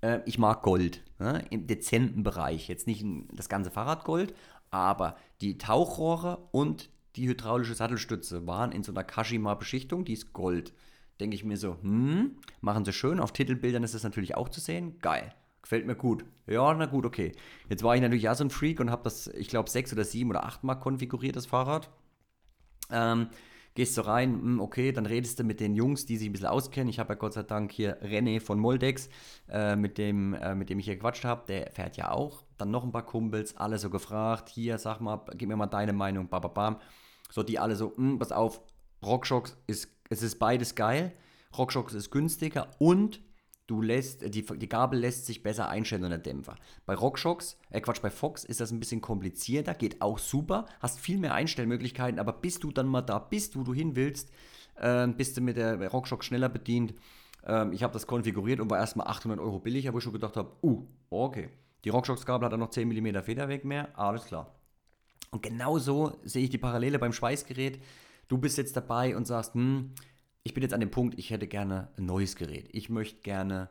äh, 0.01 0.19
ich 0.25 0.37
mag 0.37 0.61
Gold, 0.61 1.01
ne, 1.17 1.43
im 1.49 1.65
dezenten 1.65 2.21
Bereich, 2.21 2.67
jetzt 2.67 2.85
nicht 2.85 3.03
das 3.31 3.49
ganze 3.49 3.71
Fahrrad 3.71 4.03
Gold, 4.03 4.35
aber 4.73 5.15
die 5.41 5.57
Tauchrohre 5.59 6.49
und 6.51 6.89
die 7.15 7.27
hydraulische 7.27 7.75
Sattelstütze 7.75 8.47
waren 8.47 8.71
in 8.71 8.81
so 8.81 8.91
einer 8.91 9.03
Kashima-Beschichtung, 9.03 10.03
die 10.03 10.13
ist 10.13 10.33
Gold. 10.33 10.73
Denke 11.19 11.35
ich 11.35 11.43
mir 11.43 11.57
so, 11.57 11.77
hm, 11.81 12.37
machen 12.61 12.83
sie 12.83 12.91
schön. 12.91 13.19
Auf 13.19 13.31
Titelbildern 13.31 13.83
ist 13.83 13.93
das 13.93 14.03
natürlich 14.03 14.35
auch 14.35 14.49
zu 14.49 14.59
sehen. 14.59 14.97
Geil. 14.99 15.31
Gefällt 15.61 15.85
mir 15.85 15.95
gut. 15.95 16.25
Ja, 16.47 16.73
na 16.73 16.87
gut, 16.87 17.05
okay. 17.05 17.33
Jetzt 17.69 17.83
war 17.83 17.95
ich 17.95 18.01
natürlich 18.01 18.23
ja 18.23 18.33
so 18.33 18.43
ein 18.43 18.49
Freak 18.49 18.79
und 18.79 18.89
habe 18.89 19.03
das, 19.03 19.27
ich 19.27 19.47
glaube, 19.47 19.69
sechs 19.69 19.93
oder 19.93 20.03
sieben 20.03 20.31
oder 20.31 20.43
acht 20.43 20.63
Mal 20.63 20.75
konfiguriert, 20.75 21.35
das 21.35 21.45
Fahrrad. 21.45 21.89
Ähm, 22.89 23.27
gehst 23.75 23.97
du 23.97 24.01
rein, 24.01 24.33
hm, 24.33 24.59
okay, 24.59 24.91
dann 24.91 25.05
redest 25.05 25.39
du 25.39 25.43
mit 25.43 25.59
den 25.59 25.75
Jungs, 25.75 26.05
die 26.05 26.17
sich 26.17 26.29
ein 26.29 26.31
bisschen 26.31 26.47
auskennen. 26.47 26.89
Ich 26.89 26.99
habe 26.99 27.13
ja 27.13 27.19
Gott 27.19 27.33
sei 27.33 27.43
Dank 27.43 27.71
hier 27.71 28.01
René 28.03 28.39
von 28.39 28.59
Moldex, 28.59 29.09
äh, 29.49 29.75
mit, 29.75 29.97
dem, 29.97 30.33
äh, 30.35 30.55
mit 30.55 30.69
dem 30.69 30.79
ich 30.79 30.85
hier 30.85 30.95
gequatscht 30.95 31.25
habe, 31.25 31.43
der 31.47 31.71
fährt 31.71 31.97
ja 31.97 32.11
auch. 32.11 32.43
Dann 32.57 32.71
noch 32.71 32.83
ein 32.83 32.91
paar 32.91 33.05
Kumpels, 33.05 33.57
alle 33.57 33.77
so 33.79 33.89
gefragt, 33.89 34.49
hier, 34.49 34.77
sag 34.77 34.99
mal, 34.99 35.25
gib 35.35 35.49
mir 35.49 35.55
mal 35.55 35.67
deine 35.67 35.93
Meinung, 35.93 36.27
bababam. 36.27 36.79
So, 37.31 37.41
die 37.41 37.57
alle 37.59 37.75
so, 37.75 37.95
hm, 37.95 38.19
pass 38.19 38.31
auf, 38.31 38.61
RockShox 39.03 39.57
ist, 39.67 39.89
es 40.09 40.21
ist 40.21 40.37
beides 40.37 40.75
geil. 40.75 41.13
RockShox 41.57 41.93
ist 41.93 42.11
günstiger 42.11 42.67
und 42.79 43.21
du 43.67 43.81
lässt, 43.81 44.21
die, 44.33 44.45
die 44.45 44.69
Gabel 44.69 44.99
lässt 44.99 45.25
sich 45.25 45.43
besser 45.43 45.69
einstellen 45.69 46.03
und 46.03 46.09
der 46.09 46.19
Dämpfer. 46.19 46.55
Bei 46.85 46.95
RockShox, 46.95 47.57
äh 47.69 47.81
Quatsch, 47.81 48.01
bei 48.01 48.09
Fox 48.09 48.43
ist 48.43 48.59
das 48.59 48.71
ein 48.71 48.79
bisschen 48.79 49.01
komplizierter, 49.01 49.73
geht 49.73 50.01
auch 50.01 50.19
super, 50.19 50.65
hast 50.79 50.99
viel 50.99 51.17
mehr 51.17 51.33
Einstellmöglichkeiten, 51.33 52.19
aber 52.19 52.33
bis 52.33 52.59
du 52.59 52.71
dann 52.71 52.87
mal 52.87 53.01
da 53.01 53.19
bist, 53.19 53.57
wo 53.57 53.63
du 53.63 53.73
hin 53.73 53.95
willst, 53.95 54.31
äh, 54.75 55.07
bist 55.07 55.37
du 55.37 55.41
mit 55.41 55.57
der 55.57 55.87
RockShox 55.89 56.25
schneller 56.25 56.49
bedient. 56.49 56.93
Ähm, 57.45 57.73
ich 57.73 57.83
habe 57.83 57.93
das 57.93 58.07
konfiguriert 58.07 58.59
und 58.59 58.69
war 58.69 58.79
erstmal 58.79 59.07
800 59.07 59.39
Euro 59.39 59.59
billiger, 59.59 59.93
wo 59.93 59.97
ich 59.97 60.03
schon 60.03 60.13
gedacht 60.13 60.37
habe, 60.37 60.51
uh, 60.61 60.85
okay. 61.09 61.49
Die 61.83 61.89
RockShox-Gabel 61.89 62.45
hat 62.45 62.53
dann 62.53 62.61
noch 62.61 62.69
10 62.69 62.87
mm 62.87 63.23
Federweg 63.23 63.65
mehr, 63.65 63.97
alles 63.97 64.25
klar. 64.25 64.55
Und 65.31 65.41
genauso 65.41 66.17
sehe 66.23 66.43
ich 66.43 66.49
die 66.49 66.57
Parallele 66.57 66.99
beim 66.99 67.11
Schweißgerät. 67.11 67.81
Du 68.27 68.37
bist 68.37 68.57
jetzt 68.57 68.77
dabei 68.77 69.17
und 69.17 69.25
sagst, 69.25 69.53
hm, 69.53 69.91
ich 70.43 70.53
bin 70.53 70.61
jetzt 70.61 70.73
an 70.73 70.81
dem 70.81 70.91
Punkt, 70.91 71.17
ich 71.17 71.29
hätte 71.29 71.47
gerne 71.47 71.89
ein 71.97 72.05
neues 72.05 72.35
Gerät. 72.35 72.67
Ich 72.71 72.89
möchte 72.89 73.21
gerne 73.21 73.69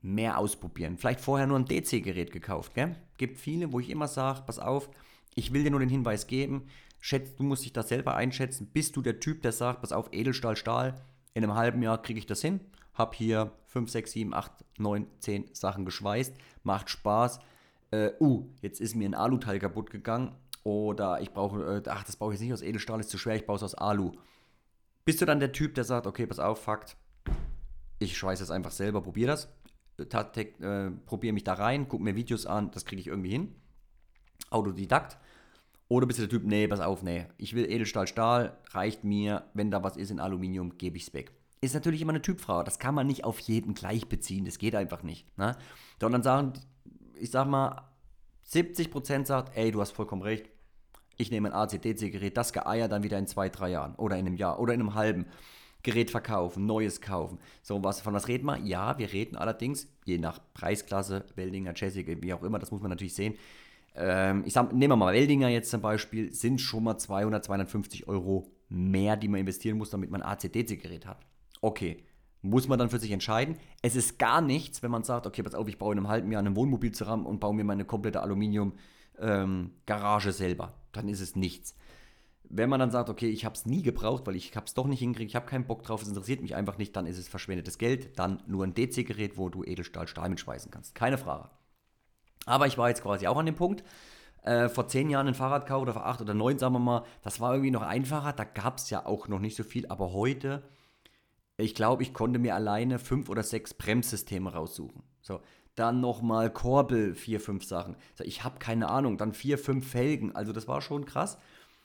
mehr 0.00 0.38
ausprobieren. 0.38 0.96
Vielleicht 0.96 1.20
vorher 1.20 1.46
nur 1.46 1.58
ein 1.58 1.66
DC-Gerät 1.66 2.32
gekauft. 2.32 2.74
Gell? 2.74 2.96
Gibt 3.18 3.38
viele, 3.38 3.72
wo 3.72 3.80
ich 3.80 3.90
immer 3.90 4.08
sage, 4.08 4.42
pass 4.46 4.58
auf, 4.58 4.88
ich 5.34 5.52
will 5.52 5.64
dir 5.64 5.70
nur 5.70 5.80
den 5.80 5.90
Hinweis 5.90 6.26
geben, 6.26 6.68
schätz, 7.00 7.36
du 7.36 7.42
musst 7.42 7.64
dich 7.64 7.72
das 7.72 7.88
selber 7.88 8.14
einschätzen. 8.14 8.70
Bist 8.72 8.96
du 8.96 9.02
der 9.02 9.20
Typ, 9.20 9.42
der 9.42 9.52
sagt, 9.52 9.82
pass 9.82 9.92
auf, 9.92 10.08
Edelstahl, 10.12 10.56
Stahl, 10.56 10.94
in 11.34 11.44
einem 11.44 11.54
halben 11.54 11.82
Jahr 11.82 12.00
kriege 12.00 12.18
ich 12.18 12.26
das 12.26 12.40
hin. 12.40 12.60
Hab 12.94 13.14
hier 13.14 13.52
5, 13.66 13.90
6, 13.90 14.12
7, 14.12 14.34
8, 14.34 14.52
9, 14.78 15.06
10 15.18 15.50
Sachen 15.52 15.84
geschweißt. 15.84 16.34
Macht 16.62 16.88
Spaß. 16.88 17.40
Äh, 17.90 18.12
uh, 18.20 18.48
jetzt 18.62 18.80
ist 18.80 18.94
mir 18.94 19.06
ein 19.06 19.14
Aluteil 19.14 19.58
kaputt 19.58 19.90
gegangen. 19.90 20.34
Oder 20.62 21.20
ich 21.20 21.32
brauche, 21.32 21.82
äh, 21.84 21.88
ach, 21.90 22.04
das 22.04 22.16
brauche 22.16 22.32
ich 22.32 22.40
jetzt 22.40 22.44
nicht 22.44 22.54
aus 22.54 22.62
Edelstahl, 22.62 22.98
ist 23.00 23.10
zu 23.10 23.18
schwer, 23.18 23.36
ich 23.36 23.46
baue 23.46 23.56
es 23.56 23.62
aus 23.62 23.74
Alu. 23.74 24.12
Bist 25.06 25.20
du 25.20 25.24
dann 25.24 25.38
der 25.38 25.52
Typ, 25.52 25.76
der 25.76 25.84
sagt, 25.84 26.08
okay, 26.08 26.26
pass 26.26 26.40
auf, 26.40 26.64
Fakt, 26.64 26.96
ich 28.00 28.18
schweiße 28.18 28.42
es 28.42 28.50
einfach 28.50 28.72
selber, 28.72 29.00
probiere 29.00 29.28
das, 29.28 29.48
äh, 29.98 30.90
probiere 31.06 31.32
mich 31.32 31.44
da 31.44 31.54
rein, 31.54 31.88
gucke 31.88 32.02
mir 32.02 32.16
Videos 32.16 32.44
an, 32.44 32.72
das 32.72 32.84
kriege 32.84 33.00
ich 33.00 33.06
irgendwie 33.06 33.30
hin. 33.30 33.54
Autodidakt. 34.50 35.16
Oder 35.86 36.06
bist 36.06 36.18
du 36.18 36.24
der 36.24 36.30
Typ, 36.30 36.44
nee, 36.44 36.66
pass 36.66 36.80
auf, 36.80 37.04
nee, 37.04 37.26
ich 37.38 37.54
will 37.54 37.70
Edelstahl, 37.70 38.08
Stahl, 38.08 38.58
reicht 38.70 39.04
mir, 39.04 39.44
wenn 39.54 39.70
da 39.70 39.84
was 39.84 39.96
ist 39.96 40.10
in 40.10 40.18
Aluminium, 40.18 40.76
gebe 40.76 40.96
ich 40.96 41.06
es 41.06 41.14
weg. 41.14 41.30
Ist 41.60 41.74
natürlich 41.74 42.02
immer 42.02 42.10
eine 42.10 42.22
Typfrage, 42.22 42.64
das 42.64 42.80
kann 42.80 42.96
man 42.96 43.06
nicht 43.06 43.22
auf 43.22 43.38
jeden 43.38 43.74
gleich 43.74 44.08
beziehen, 44.08 44.44
das 44.44 44.58
geht 44.58 44.74
einfach 44.74 45.04
nicht. 45.04 45.38
Ne? 45.38 45.56
Dann 46.00 46.24
sagen, 46.24 46.54
ich 47.14 47.30
sag 47.30 47.46
mal, 47.46 47.88
70% 48.50 49.24
sagt, 49.24 49.56
ey, 49.56 49.70
du 49.70 49.80
hast 49.80 49.92
vollkommen 49.92 50.22
recht, 50.22 50.50
ich 51.16 51.30
nehme 51.30 51.52
ein 51.52 51.54
AC-DC-Gerät, 51.54 52.36
das 52.36 52.52
geeiert 52.52 52.92
dann 52.92 53.02
wieder 53.02 53.18
in 53.18 53.26
zwei, 53.26 53.48
drei 53.48 53.70
Jahren 53.70 53.94
oder 53.96 54.16
in 54.16 54.26
einem 54.26 54.36
Jahr 54.36 54.60
oder 54.60 54.74
in 54.74 54.80
einem 54.80 54.94
halben. 54.94 55.26
Gerät 55.82 56.10
verkaufen, 56.10 56.66
neues 56.66 57.00
kaufen. 57.00 57.38
So, 57.62 57.84
was, 57.84 58.00
von 58.00 58.12
was 58.12 58.26
reden 58.26 58.46
wir? 58.46 58.58
Ja, 58.58 58.98
wir 58.98 59.12
reden 59.12 59.36
allerdings, 59.36 59.86
je 60.04 60.18
nach 60.18 60.40
Preisklasse, 60.52 61.24
Weldinger, 61.36 61.74
Jessica, 61.76 62.12
wie 62.20 62.32
auch 62.32 62.42
immer, 62.42 62.58
das 62.58 62.72
muss 62.72 62.80
man 62.80 62.90
natürlich 62.90 63.14
sehen. 63.14 63.34
Ähm, 63.94 64.42
ich 64.44 64.52
sag, 64.52 64.72
nehmen 64.72 64.92
wir 64.92 64.96
mal 64.96 65.14
Weldinger 65.14 65.48
jetzt 65.48 65.70
zum 65.70 65.80
Beispiel, 65.80 66.32
sind 66.32 66.60
schon 66.60 66.82
mal 66.82 66.98
200, 66.98 67.44
250 67.44 68.08
Euro 68.08 68.50
mehr, 68.68 69.16
die 69.16 69.28
man 69.28 69.38
investieren 69.40 69.78
muss, 69.78 69.90
damit 69.90 70.10
man 70.10 70.22
ein 70.22 70.28
AC-DC-Gerät 70.28 71.06
hat. 71.06 71.24
Okay, 71.60 72.02
muss 72.42 72.68
man 72.68 72.78
dann 72.78 72.90
für 72.90 72.98
sich 72.98 73.12
entscheiden. 73.12 73.56
Es 73.80 73.96
ist 73.96 74.18
gar 74.18 74.40
nichts, 74.40 74.82
wenn 74.82 74.90
man 74.90 75.04
sagt, 75.04 75.26
okay, 75.26 75.42
pass 75.42 75.54
auf, 75.54 75.68
ich 75.68 75.78
baue 75.78 75.92
in 75.92 75.98
einem 75.98 76.08
halben 76.08 76.32
Jahr 76.32 76.42
ein 76.42 76.56
Wohnmobil 76.56 76.92
zusammen 76.92 77.26
und 77.26 77.38
baue 77.38 77.54
mir 77.54 77.64
meine 77.64 77.84
komplette 77.84 78.22
Aluminium-Garage 78.22 78.82
ähm, 79.20 79.72
selber 79.86 80.74
dann 80.96 81.08
ist 81.08 81.20
es 81.20 81.36
nichts. 81.36 81.74
Wenn 82.48 82.70
man 82.70 82.80
dann 82.80 82.90
sagt, 82.90 83.10
okay, 83.10 83.28
ich 83.28 83.44
habe 83.44 83.54
es 83.54 83.66
nie 83.66 83.82
gebraucht, 83.82 84.26
weil 84.26 84.36
ich 84.36 84.54
habe 84.54 84.66
es 84.66 84.74
doch 84.74 84.86
nicht 84.86 85.00
hingekriegt, 85.00 85.30
ich 85.30 85.36
habe 85.36 85.46
keinen 85.46 85.66
Bock 85.66 85.82
drauf, 85.82 86.02
es 86.02 86.08
interessiert 86.08 86.42
mich 86.42 86.54
einfach 86.54 86.78
nicht, 86.78 86.94
dann 86.94 87.06
ist 87.06 87.18
es 87.18 87.28
verschwendetes 87.28 87.76
Geld, 87.76 88.18
dann 88.18 88.42
nur 88.46 88.64
ein 88.64 88.74
DC-Gerät, 88.74 89.36
wo 89.36 89.48
du 89.48 89.64
Edelstahl, 89.64 90.06
Stahl 90.06 90.28
mitschweißen 90.28 90.70
kannst. 90.70 90.94
Keine 90.94 91.18
Frage. 91.18 91.50
Aber 92.44 92.68
ich 92.68 92.78
war 92.78 92.88
jetzt 92.88 93.02
quasi 93.02 93.26
auch 93.26 93.36
an 93.36 93.46
dem 93.46 93.56
Punkt, 93.56 93.82
äh, 94.42 94.68
vor 94.68 94.86
zehn 94.86 95.10
Jahren 95.10 95.26
ein 95.26 95.34
Fahrrad 95.34 95.66
kaufen 95.66 95.82
oder 95.82 95.94
vor 95.94 96.06
acht 96.06 96.20
oder 96.20 96.34
neun, 96.34 96.58
sagen 96.58 96.74
wir 96.74 96.78
mal, 96.78 97.04
das 97.22 97.40
war 97.40 97.52
irgendwie 97.52 97.72
noch 97.72 97.82
einfacher, 97.82 98.32
da 98.32 98.44
gab 98.44 98.78
es 98.78 98.90
ja 98.90 99.04
auch 99.04 99.26
noch 99.26 99.40
nicht 99.40 99.56
so 99.56 99.64
viel, 99.64 99.88
aber 99.88 100.12
heute, 100.12 100.62
ich 101.56 101.74
glaube, 101.74 102.04
ich 102.04 102.14
konnte 102.14 102.38
mir 102.38 102.54
alleine 102.54 103.00
fünf 103.00 103.28
oder 103.28 103.42
sechs 103.42 103.74
Bremssysteme 103.74 104.52
raussuchen. 104.52 105.02
So, 105.20 105.40
dann 105.76 106.00
nochmal 106.00 106.50
Korbel, 106.52 107.14
vier, 107.14 107.38
fünf 107.40 107.64
Sachen. 107.64 107.96
Ich 108.22 108.42
habe 108.44 108.58
keine 108.58 108.88
Ahnung, 108.88 109.18
dann 109.18 109.32
vier, 109.32 109.58
fünf 109.58 109.88
Felgen. 109.88 110.34
Also 110.34 110.52
das 110.52 110.66
war 110.66 110.82
schon 110.82 111.04
krass, 111.04 111.38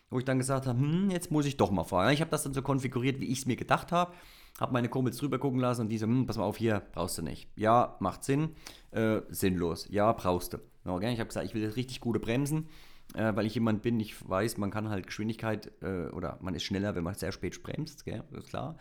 wo 0.10 0.18
ich 0.18 0.26
dann 0.26 0.40
gesagt 0.40 0.66
habe, 0.66 0.80
hm, 0.80 1.10
jetzt 1.12 1.30
muss 1.32 1.46
ich 1.46 1.58
doch 1.58 1.72
mal 1.72 1.84
fahren. 1.84 2.14
Ich 2.14 2.22
habe 2.22 2.32
das 2.32 2.44
dann 2.44 2.54
so 2.54 2.62
konfiguriert, 2.62 3.20
wie 3.20 3.28
ich 3.28 3.40
es 3.40 3.46
mir 3.46 3.56
gedacht 3.58 3.92
habe. 3.92 4.14
Habe 4.60 4.74
meine 4.74 4.90
Kumpels 4.90 5.18
drüber 5.18 5.40
gucken 5.40 5.60
lassen 5.60 5.82
und 5.82 5.90
die 5.90 5.98
so, 5.98 6.06
hm, 6.06 6.26
pass 6.26 6.38
mal 6.38 6.44
auf, 6.44 6.58
hier 6.58 6.82
brauchst 6.94 7.18
du 7.18 7.22
nicht. 7.22 7.50
Ja, 7.56 7.96
macht 8.00 8.24
Sinn, 8.24 8.56
äh, 8.92 9.22
sinnlos. 9.30 9.88
Ja, 9.90 10.12
brauchst 10.14 10.54
du. 10.54 10.58
Okay, 10.86 11.12
ich 11.14 11.20
habe 11.20 11.28
gesagt, 11.28 11.46
ich 11.46 11.54
will 11.54 11.62
jetzt 11.62 11.76
richtig 11.78 12.00
gute 12.02 12.20
Bremsen. 12.20 12.68
äh, 13.14 13.36
weil 13.36 13.46
ich 13.46 13.56
jemand 13.56 13.82
bin, 13.82 14.00
ich 14.00 14.28
weiß, 14.28 14.58
man 14.58 14.72
kann 14.72 14.90
halt 14.90 15.06
Geschwindigkeit 15.08 15.72
äh, 15.82 16.08
oder 16.12 16.38
man 16.42 16.56
ist 16.56 16.64
schneller, 16.64 16.96
wenn 16.96 17.04
man 17.04 17.16
sehr 17.16 17.32
spät 17.32 17.62
bremst, 17.62 18.06
gell? 18.06 18.24
das 18.32 18.46
ist 18.46 18.50
klar. 18.50 18.78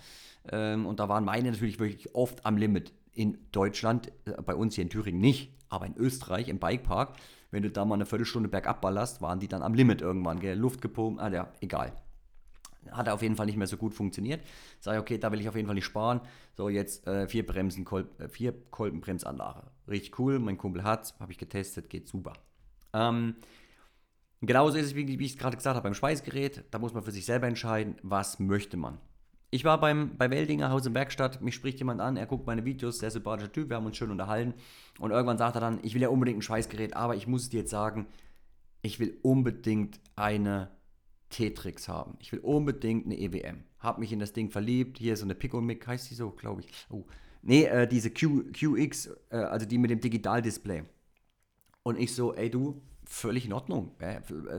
Ähm, 0.51 0.87
und 0.87 1.01
da 1.01 1.09
waren 1.09 1.25
meine 1.25 1.51
natürlich 1.51 1.81
wirklich 1.81 2.15
oft 2.15 2.47
am 2.47 2.57
Limit. 2.57 2.93
In 3.13 3.39
Deutschland, 3.53 4.13
äh, 4.25 4.41
bei 4.43 4.55
uns 4.55 4.75
hier 4.75 4.83
in 4.83 4.91
Thüringen 4.91 5.21
nicht, 5.21 5.53
aber 5.69 5.87
in 5.87 5.97
Österreich 5.97 6.49
im 6.49 6.59
Bikepark, 6.59 7.17
wenn 7.51 7.63
du 7.63 7.71
da 7.71 7.85
mal 7.85 7.95
eine 7.95 8.07
Viertelstunde 8.07 8.49
bergab 8.49 8.81
ballerst, 8.81 9.23
waren 9.23 9.41
die 9.41 9.49
dann 9.49 9.63
am 9.63 9.75
Limit 9.75 10.03
irgendwann, 10.03 10.41
gell? 10.41 10.57
Luft 10.57 10.81
gepumpt, 10.81 11.21
ah 11.21 11.29
ja, 11.29 11.53
egal. 11.61 11.93
Hat 12.91 13.09
auf 13.09 13.23
jeden 13.23 13.37
Fall 13.37 13.47
nicht 13.47 13.59
mehr 13.59 13.67
so 13.67 13.77
gut 13.77 13.93
funktioniert. 13.93 14.41
Sag 14.81 14.95
ich, 14.95 15.01
okay, 15.01 15.19
da 15.19 15.31
will 15.31 15.41
ich 15.41 15.49
auf 15.49 15.57
jeden 15.57 15.67
Fall 15.67 15.75
nicht 15.75 15.85
sparen. 15.85 16.21
So, 16.57 16.69
jetzt 16.69 17.07
äh, 17.07 17.29
vier 17.29 17.47
Bremsen, 17.47 17.85
Kol 17.85 18.09
äh, 18.19 18.29
vier 18.29 18.55
Kolbenbremsanlage. 18.71 19.65
Richtig 19.89 20.19
cool, 20.19 20.39
mein 20.39 20.57
Kumpel 20.57 20.83
hat's, 20.83 21.15
habe 21.21 21.33
ich 21.33 21.39
getestet, 21.39 21.91
geht 21.91 22.09
super. 22.09 22.33
Ähm, 22.93 23.37
genauso 24.41 24.79
ist 24.79 24.87
es, 24.87 24.95
wie, 24.95 25.07
wie 25.07 25.25
ich 25.25 25.33
es 25.33 25.39
gerade 25.39 25.57
gesagt 25.57 25.77
habe, 25.77 25.85
beim 25.85 25.95
Schweißgerät. 25.95 26.65
Da 26.71 26.79
muss 26.79 26.95
man 26.95 27.03
für 27.03 27.13
sich 27.13 27.27
selber 27.27 27.49
entscheiden, 27.49 27.97
was 28.03 28.39
möchte 28.39 28.77
man. 28.77 28.99
Ich 29.53 29.65
war 29.65 29.81
beim, 29.81 30.17
bei 30.17 30.31
Weldinger 30.31 30.71
Haus 30.71 30.87
in 30.87 30.95
Werkstatt, 30.95 31.43
mich 31.43 31.57
spricht 31.57 31.79
jemand 31.79 32.01
an, 32.01 32.17
er 32.17 32.27
guckt 32.27 32.47
meine 32.47 32.65
Videos, 32.65 33.01
sehr 33.01 33.11
sympathischer 33.11 33.51
Typ, 33.51 33.69
wir 33.69 33.77
haben 33.77 33.87
uns 33.87 33.97
schön 33.97 34.13
unterhalten. 34.13 34.55
Und 35.01 35.11
irgendwann 35.11 35.39
sagt 35.39 35.57
er 35.57 35.61
dann, 35.61 35.81
ich 35.83 35.95
will 35.95 36.03
ja 36.03 36.09
unbedingt 36.09 36.39
ein 36.39 36.43
Schweißgerät, 36.43 36.95
aber 36.95 37.17
ich 37.17 37.27
muss 37.27 37.43
es 37.43 37.49
dir 37.51 37.61
jetzt 37.61 37.71
sagen, 37.71 38.07
ich 38.83 39.01
will 39.01 39.19
unbedingt 39.23 40.01
eine 40.15 40.71
Tetrix 41.31 41.89
haben. 41.89 42.17
Ich 42.21 42.31
will 42.31 42.41
unbedingt 42.41 43.07
eine 43.07 43.19
EWM. 43.19 43.65
Hab 43.81 43.99
mich 43.99 44.13
in 44.13 44.21
das 44.21 44.33
Ding 44.33 44.51
verliebt. 44.51 44.99
Hier 44.99 45.15
ist 45.15 45.21
so 45.21 45.27
eine 45.27 45.35
Picomic, 45.35 45.87
heißt 45.87 46.11
die 46.11 46.15
so, 46.15 46.31
glaube 46.31 46.61
ich. 46.61 46.87
Oh. 46.89 47.05
Nee, 47.43 47.65
äh, 47.65 47.89
diese 47.89 48.11
Q, 48.11 48.45
QX, 48.53 49.11
äh, 49.31 49.37
also 49.37 49.67
die 49.67 49.79
mit 49.79 49.91
dem 49.91 50.01
Digitaldisplay. 50.01 50.85
Und 51.83 51.99
ich 51.99 52.15
so, 52.15 52.35
ey 52.35 52.51
du, 52.51 52.83
völlig 53.11 53.45
in 53.45 53.53
Ordnung. 53.53 53.93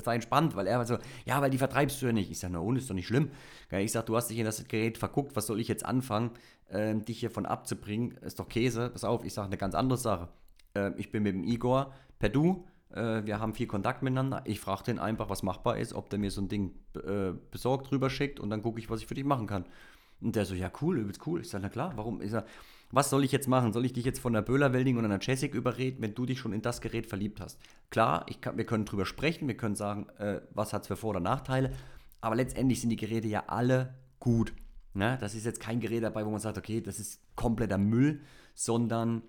Sei 0.03 0.15
entspannt, 0.15 0.55
weil 0.55 0.67
er 0.67 0.77
war 0.77 0.86
so, 0.86 0.98
ja, 1.25 1.41
weil 1.41 1.50
die 1.50 1.58
vertreibst 1.58 2.01
du 2.01 2.05
ja 2.05 2.12
nicht. 2.12 2.29
Ich 2.29 2.39
sage, 2.39 2.53
na 2.53 2.60
und, 2.60 2.75
ist 2.75 2.89
doch 2.89 2.96
nicht 2.96 3.08
schlimm. 3.08 3.31
Ich 3.72 3.93
sage, 3.93 4.05
du 4.05 4.15
hast 4.15 4.29
dich 4.29 4.38
in 4.38 4.46
das 4.46 4.67
Gerät 4.67 4.98
verguckt, 4.98 5.36
was 5.36 5.48
soll 5.48 5.60
ich 5.60 5.67
jetzt 5.67 5.86
anfangen, 5.86 6.31
äh, 6.70 6.96
dich 6.96 7.20
hiervon 7.20 7.46
abzubringen? 7.46 8.12
Ist 8.17 8.39
doch 8.39 8.50
Käse, 8.50 8.89
pass 8.89 9.03
auf, 9.03 9.24
ich 9.24 9.34
sage 9.34 9.48
eine 9.48 9.58
ganz 9.58 9.74
andere 9.74 9.98
Sache. 9.98 10.27
Äh, 10.75 10.91
ich 10.98 11.12
bin 11.12 11.24
mit 11.24 11.34
dem 11.34 11.43
Igor 11.43 11.93
per 12.20 12.29
Du, 12.29 12.65
äh, 12.93 13.25
wir 13.25 13.39
haben 13.39 13.53
viel 13.53 13.67
Kontakt 13.67 14.03
miteinander. 14.03 14.41
Ich 14.46 14.60
frage 14.60 14.84
den 14.84 15.00
einfach, 15.00 15.29
was 15.29 15.43
machbar 15.43 15.77
ist, 15.77 15.93
ob 15.93 16.10
der 16.10 16.20
mir 16.20 16.31
so 16.31 16.41
ein 16.41 16.50
Ding 16.50 16.74
äh, 16.96 17.31
besorgt, 17.51 17.91
rüber 17.91 18.10
schickt 18.10 18.39
und 18.39 18.50
dann 18.50 18.62
gucke 18.62 18.79
ich, 18.79 18.89
was 18.89 19.01
ich 19.01 19.08
für 19.08 19.15
dich 19.15 19.25
machen 19.25 19.48
kann. 19.48 19.65
Und 20.20 20.36
der 20.36 20.46
so, 20.46 20.53
ja, 20.53 20.72
cool, 20.81 21.00
übelst 21.00 21.25
cool. 21.25 21.41
Ich 21.41 21.50
sage, 21.50 21.63
na 21.63 21.70
klar, 21.70 21.93
warum? 21.96 22.22
Ich 22.22 22.31
sage, 22.31 22.46
was 22.91 23.10
soll 23.10 23.24
ich 23.24 23.31
jetzt 23.31 23.48
machen? 23.48 23.74
Soll 23.74 23.86
ich 23.86 23.93
dich 23.93 24.05
jetzt 24.05 24.19
von 24.19 24.33
der 24.33 24.41
Böhler-Welding 24.41 24.98
und 24.98 25.05
einer 25.05 25.19
Jessic 25.21 25.53
überreden, 25.53 26.01
wenn 26.01 26.13
du 26.15 26.25
dich 26.25 26.39
schon 26.39 26.53
in 26.53 26.62
das 26.62 26.81
Gerät 26.81 27.05
verliebt 27.05 27.39
hast? 27.39 27.60
Klar, 27.89 28.25
kann, 28.41 28.57
wir 28.57 28.65
können 28.65 28.86
drüber 28.86 29.05
sprechen, 29.05 29.48
wir 29.48 29.57
können 29.57 29.75
sagen, 29.75 30.10
äh, 30.17 30.41
was 30.53 30.74
hat 30.74 30.83
es 30.83 30.88
für 30.88 30.95
Vor- 30.95 31.12
oder 31.12 31.19
Nachteile, 31.19 31.71
aber 32.19 32.36
letztendlich 32.36 32.81
sind 32.81 32.89
die 32.89 32.98
Geräte 32.98 33.27
ja 33.27 33.45
alle 33.48 33.95
gut. 34.19 34.53
Ne? 34.93 35.17
Das 35.19 35.36
ist 35.36 35.45
jetzt 35.45 35.60
kein 35.60 35.79
Gerät 35.79 36.03
dabei, 36.03 36.25
wo 36.25 36.29
man 36.29 36.39
sagt, 36.39 36.57
okay, 36.57 36.81
das 36.81 37.00
ist 37.00 37.21
kompletter 37.36 37.77
Müll, 37.77 38.21
sondern 38.53 39.24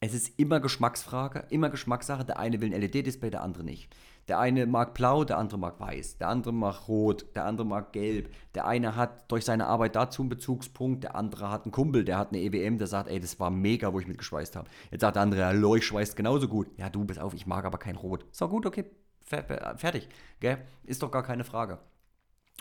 es 0.00 0.14
ist 0.14 0.38
immer 0.38 0.60
Geschmacksfrage, 0.60 1.46
immer 1.50 1.70
Geschmackssache. 1.70 2.24
Der 2.24 2.38
eine 2.38 2.60
will 2.60 2.72
ein 2.72 2.80
LED-Display, 2.80 3.30
der 3.30 3.42
andere 3.42 3.64
nicht. 3.64 3.94
Der 4.28 4.38
eine 4.38 4.66
mag 4.66 4.92
blau, 4.92 5.24
der 5.24 5.38
andere 5.38 5.58
mag 5.58 5.80
weiß. 5.80 6.18
Der 6.18 6.28
andere 6.28 6.52
mag 6.52 6.86
rot, 6.86 7.34
der 7.34 7.46
andere 7.46 7.66
mag 7.66 7.92
gelb. 7.92 8.30
Der 8.54 8.66
eine 8.66 8.94
hat 8.94 9.30
durch 9.32 9.46
seine 9.46 9.66
Arbeit 9.66 9.96
dazu 9.96 10.22
einen 10.22 10.28
Bezugspunkt, 10.28 11.02
der 11.02 11.16
andere 11.16 11.50
hat 11.50 11.64
einen 11.64 11.72
Kumpel, 11.72 12.04
der 12.04 12.18
hat 12.18 12.28
eine 12.28 12.42
EWM, 12.42 12.76
der 12.76 12.86
sagt, 12.86 13.08
ey, 13.08 13.18
das 13.20 13.40
war 13.40 13.50
mega, 13.50 13.92
wo 13.92 14.00
ich 14.00 14.06
mitgeschweißt 14.06 14.54
habe. 14.56 14.68
Jetzt 14.90 15.00
sagt 15.00 15.16
der 15.16 15.22
andere, 15.22 15.52
Loh, 15.54 15.76
ich 15.76 15.86
schweißt 15.86 16.14
genauso 16.14 16.46
gut. 16.46 16.68
Ja, 16.76 16.90
du 16.90 17.04
bist 17.04 17.18
auf, 17.18 17.32
ich 17.32 17.46
mag 17.46 17.64
aber 17.64 17.78
kein 17.78 17.96
Rot. 17.96 18.26
So 18.30 18.48
gut, 18.48 18.66
okay, 18.66 18.84
fertig. 19.22 20.08
Gell? 20.40 20.58
Ist 20.84 21.02
doch 21.02 21.10
gar 21.10 21.22
keine 21.22 21.44
Frage. 21.44 21.78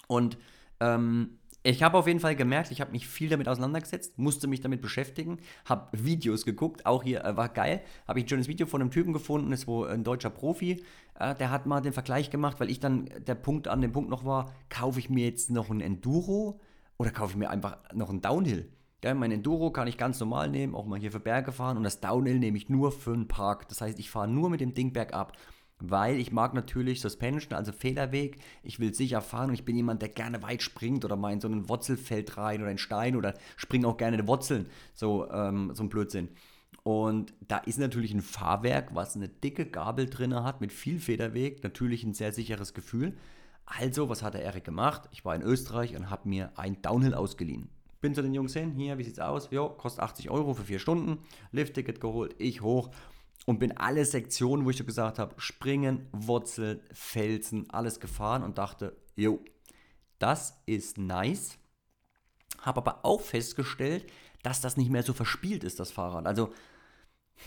Und 0.07 0.37
ähm, 0.79 1.39
ich 1.63 1.83
habe 1.83 1.97
auf 1.97 2.07
jeden 2.07 2.19
Fall 2.19 2.35
gemerkt, 2.35 2.71
ich 2.71 2.81
habe 2.81 2.91
mich 2.91 3.07
viel 3.07 3.29
damit 3.29 3.49
auseinandergesetzt, 3.49 4.17
musste 4.17 4.47
mich 4.47 4.61
damit 4.61 4.81
beschäftigen, 4.81 5.39
habe 5.65 5.89
Videos 5.91 6.45
geguckt, 6.45 6.85
auch 6.85 7.03
hier 7.03 7.25
äh, 7.25 7.35
war 7.35 7.49
geil, 7.49 7.81
habe 8.07 8.19
ich 8.19 8.25
ein 8.25 8.29
schönes 8.29 8.47
Video 8.47 8.67
von 8.67 8.81
einem 8.81 8.91
Typen 8.91 9.13
gefunden, 9.13 9.51
ist 9.51 9.67
wohl 9.67 9.89
ein 9.89 10.03
deutscher 10.03 10.29
Profi, 10.29 10.83
äh, 11.19 11.35
der 11.35 11.51
hat 11.51 11.65
mal 11.65 11.81
den 11.81 11.93
Vergleich 11.93 12.29
gemacht, 12.29 12.59
weil 12.59 12.69
ich 12.69 12.79
dann 12.79 13.09
der 13.25 13.35
Punkt 13.35 13.67
an 13.67 13.81
dem 13.81 13.91
Punkt 13.91 14.09
noch 14.09 14.25
war, 14.25 14.53
kaufe 14.69 14.99
ich 14.99 15.09
mir 15.09 15.25
jetzt 15.25 15.51
noch 15.51 15.69
ein 15.69 15.81
Enduro 15.81 16.59
oder 16.97 17.11
kaufe 17.11 17.31
ich 17.31 17.37
mir 17.37 17.49
einfach 17.49 17.77
noch 17.93 18.09
ein 18.09 18.21
Downhill? 18.21 18.71
Ja, 19.03 19.13
mein 19.13 19.31
Enduro 19.31 19.71
kann 19.71 19.87
ich 19.87 19.97
ganz 19.97 20.19
normal 20.19 20.49
nehmen, 20.49 20.73
auch 20.73 20.85
mal 20.85 20.99
hier 20.99 21.11
für 21.11 21.19
Berge 21.19 21.51
fahren 21.51 21.77
und 21.77 21.83
das 21.83 21.99
Downhill 21.99 22.39
nehme 22.39 22.57
ich 22.57 22.67
nur 22.67 22.91
für 22.91 23.13
einen 23.13 23.27
Park. 23.27 23.67
Das 23.69 23.81
heißt, 23.81 23.99
ich 23.99 24.09
fahre 24.09 24.27
nur 24.27 24.49
mit 24.49 24.59
dem 24.59 24.73
Ding 24.73 24.91
bergab 24.91 25.33
weil 25.79 26.19
ich 26.19 26.31
mag 26.31 26.53
natürlich 26.53 27.01
Suspension, 27.01 27.53
also 27.53 27.71
Federweg. 27.71 28.37
Ich 28.63 28.79
will 28.79 28.93
sicher 28.93 29.21
fahren 29.21 29.49
und 29.49 29.53
ich 29.53 29.65
bin 29.65 29.75
jemand, 29.75 30.01
der 30.01 30.09
gerne 30.09 30.41
weit 30.41 30.63
springt 30.63 31.05
oder 31.05 31.15
mal 31.15 31.33
in 31.33 31.41
so 31.41 31.47
ein 31.47 31.69
Wurzelfeld 31.69 32.37
rein 32.37 32.61
oder 32.61 32.69
einen 32.69 32.79
Stein 32.79 33.15
oder 33.15 33.33
springe 33.55 33.87
auch 33.87 33.97
gerne 33.97 34.17
die 34.17 34.27
Wurzeln. 34.27 34.67
So, 34.93 35.29
ähm, 35.29 35.71
so 35.73 35.83
ein 35.83 35.89
Blödsinn. 35.89 36.29
Und 36.83 37.33
da 37.47 37.57
ist 37.57 37.79
natürlich 37.79 38.13
ein 38.13 38.21
Fahrwerk, 38.21 38.95
was 38.95 39.15
eine 39.15 39.27
dicke 39.27 39.65
Gabel 39.65 40.09
drin 40.09 40.33
hat 40.33 40.61
mit 40.61 40.71
viel 40.71 40.99
Federweg, 40.99 41.63
natürlich 41.63 42.03
ein 42.03 42.13
sehr 42.13 42.31
sicheres 42.31 42.73
Gefühl. 42.73 43.17
Also, 43.65 44.07
was 44.07 44.23
hat 44.23 44.33
der 44.33 44.43
Erik 44.43 44.63
gemacht? 44.63 45.09
Ich 45.11 45.25
war 45.25 45.35
in 45.35 45.41
Österreich 45.41 45.95
und 45.97 46.09
habe 46.09 46.29
mir 46.29 46.51
ein 46.55 46.81
Downhill 46.81 47.13
ausgeliehen. 47.13 47.69
Bin 47.99 48.15
zu 48.15 48.21
den 48.21 48.33
Jungs 48.33 48.53
hin, 48.53 48.71
hier, 48.71 48.97
wie 48.97 49.03
sieht's 49.03 49.19
aus? 49.19 49.49
Jo, 49.51 49.67
kostet 49.69 50.01
80 50.01 50.29
Euro 50.29 50.53
für 50.53 50.63
vier 50.63 50.79
Stunden. 50.79 51.17
Lift-Ticket 51.51 51.99
geholt, 51.99 52.35
ich 52.37 52.61
hoch 52.61 52.91
und 53.47 53.59
bin 53.59 53.77
alle 53.77 54.03
Sektionen, 54.03 54.65
wo 54.65 54.71
ich 54.71 54.85
gesagt 54.85 55.19
habe, 55.19 55.33
Springen, 55.37 56.07
Wurzel, 56.11 56.81
Felsen, 56.91 57.69
alles 57.69 58.01
gefahren 58.01 58.43
und 58.43 58.57
dachte, 58.57 58.97
jo, 59.15 59.39
das 60.19 60.61
ist 60.65 60.97
nice. 60.97 61.57
Habe 62.61 62.81
aber 62.81 63.05
auch 63.05 63.21
festgestellt, 63.21 64.05
dass 64.43 64.59
das 64.59 64.75
nicht 64.75 64.91
mehr 64.91 65.01
so 65.01 65.13
verspielt 65.13 65.63
ist, 65.63 65.79
das 65.79 65.91
Fahrrad. 65.91 66.27
Also, 66.27 66.51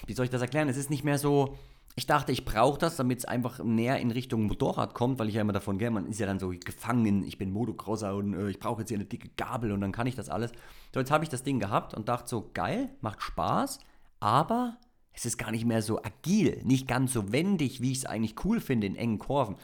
wie 0.07 0.15
soll 0.15 0.25
ich 0.25 0.31
das 0.31 0.41
erklären? 0.41 0.71
Es 0.71 0.79
ist 0.79 0.89
nicht 0.89 1.05
mehr 1.05 1.19
so, 1.19 1.59
ich 1.97 2.07
dachte, 2.07 2.33
ich 2.33 2.47
brauche 2.47 2.79
das, 2.79 2.97
damit 2.97 3.19
es 3.19 3.25
einfach 3.27 3.63
näher 3.63 3.99
in 3.99 4.11
Richtung 4.11 4.45
Motorrad 4.45 4.95
kommt, 4.95 5.19
weil 5.19 5.29
ich 5.29 5.35
ja 5.35 5.43
immer 5.43 5.53
davon 5.53 5.77
gehe, 5.77 5.91
man 5.91 6.07
ist 6.07 6.19
ja 6.19 6.27
dann 6.27 6.39
so 6.39 6.49
gefangen, 6.49 7.25
ich 7.25 7.37
bin 7.37 7.51
Motocrosser 7.53 8.17
und 8.17 8.33
äh, 8.33 8.49
ich 8.49 8.59
brauche 8.59 8.81
jetzt 8.81 8.89
hier 8.89 8.97
eine 8.97 9.05
dicke 9.05 9.29
Gabel 9.37 9.71
und 9.71 9.83
dann 9.83 9.93
kann 9.93 10.07
ich 10.07 10.15
das 10.15 10.31
alles. 10.31 10.53
So, 10.95 11.01
jetzt 11.01 11.11
habe 11.11 11.25
ich 11.25 11.31
das 11.31 11.43
Ding 11.43 11.61
gehabt 11.61 11.93
und 11.93 12.09
dachte 12.09 12.31
so, 12.31 12.51
geil, 12.55 12.89
macht 13.03 13.21
Spaß, 13.21 13.81
aber 14.19 14.79
es 15.13 15.27
ist 15.27 15.39
gar 15.39 15.51
nicht 15.51 15.65
mehr 15.65 15.83
so 15.83 16.03
agil, 16.03 16.61
nicht 16.65 16.89
ganz 16.89 17.13
so 17.13 17.33
wendig, 17.33 17.81
wie 17.81 17.93
ich 17.93 17.99
es 17.99 18.07
eigentlich 18.07 18.45
cool 18.45 18.61
finde 18.61 18.87
in 18.87 18.97
engen 18.97 19.19
Kurven. 19.19 19.57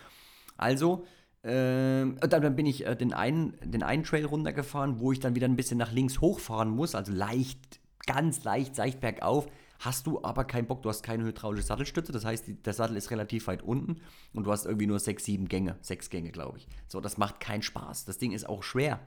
Also, 0.57 1.05
äh, 1.43 2.07
dann 2.07 2.57
bin 2.57 2.67
ich 2.67 2.87
äh, 2.87 2.97
den, 2.97 3.13
einen, 3.13 3.57
den 3.63 3.83
einen 3.83 4.03
Trail 4.03 4.25
runtergefahren, 4.27 4.99
wo 4.99 5.13
ich 5.13 5.21
dann 5.21 5.35
wieder 5.35 5.47
ein 5.47 5.57
bisschen 5.57 5.79
nach 5.79 5.93
links 5.93 6.21
hochfahren 6.21 6.71
muss, 6.71 6.95
also 6.95 7.13
leicht, 7.13 7.81
ganz 8.07 8.45
leicht, 8.45 8.75
seicht 8.75 9.01
bergauf. 9.01 9.47
Hast 9.79 10.07
du 10.07 10.25
aber 10.25 10.45
keinen 10.45 10.67
Bock, 10.67 10.83
du 10.83 10.89
hast 10.89 11.03
keine 11.03 11.25
hydraulische 11.25 11.67
Sattelstütze, 11.67 12.11
das 12.11 12.25
heißt, 12.25 12.47
der 12.65 12.73
Sattel 12.73 12.97
ist 12.97 13.11
relativ 13.11 13.47
weit 13.47 13.63
unten 13.63 14.01
und 14.33 14.45
du 14.45 14.51
hast 14.51 14.65
irgendwie 14.65 14.87
nur 14.87 14.99
sechs, 14.99 15.25
sieben 15.25 15.49
Gänge, 15.49 15.77
sechs 15.83 16.09
Gänge, 16.09 16.33
glaube 16.33 16.59
ich. 16.59 16.67
So, 16.89 17.01
das 17.01 17.19
macht 17.19 17.41
keinen 17.41 17.63
Spaß. 17.63 18.07
Das 18.07 18.19
Ding 18.19 18.33
ist 18.33 18.49
auch 18.49 18.63
schwer. 18.63 19.01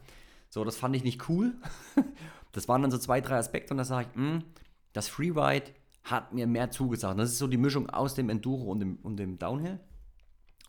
So, 0.50 0.64
das 0.64 0.78
fand 0.78 0.96
ich 0.96 1.04
nicht 1.04 1.28
cool. 1.28 1.56
das 2.52 2.68
waren 2.68 2.84
dann 2.84 2.92
so 2.92 3.00
zwei, 3.00 3.20
drei 3.20 3.38
Aspekte 3.38 3.74
und 3.74 3.80
da 3.80 3.84
sage 3.84 4.08
ich, 4.12 4.16
mh, 4.16 4.32
hm, 4.32 4.44
das 4.94 5.08
Freeride 5.08 5.72
hat 6.04 6.34
mir 6.34 6.48
mehr 6.48 6.72
zugesagt. 6.72 7.20
Das 7.20 7.30
ist 7.30 7.38
so 7.38 7.48
die 7.48 7.58
Mischung 7.58 7.90
aus 7.90 8.16
dem 8.16 8.30
Enduro 8.30 8.72
und 8.72 8.80
dem, 8.80 8.96
und 8.98 9.18
dem 9.18 9.38
Downhill. 9.38 9.80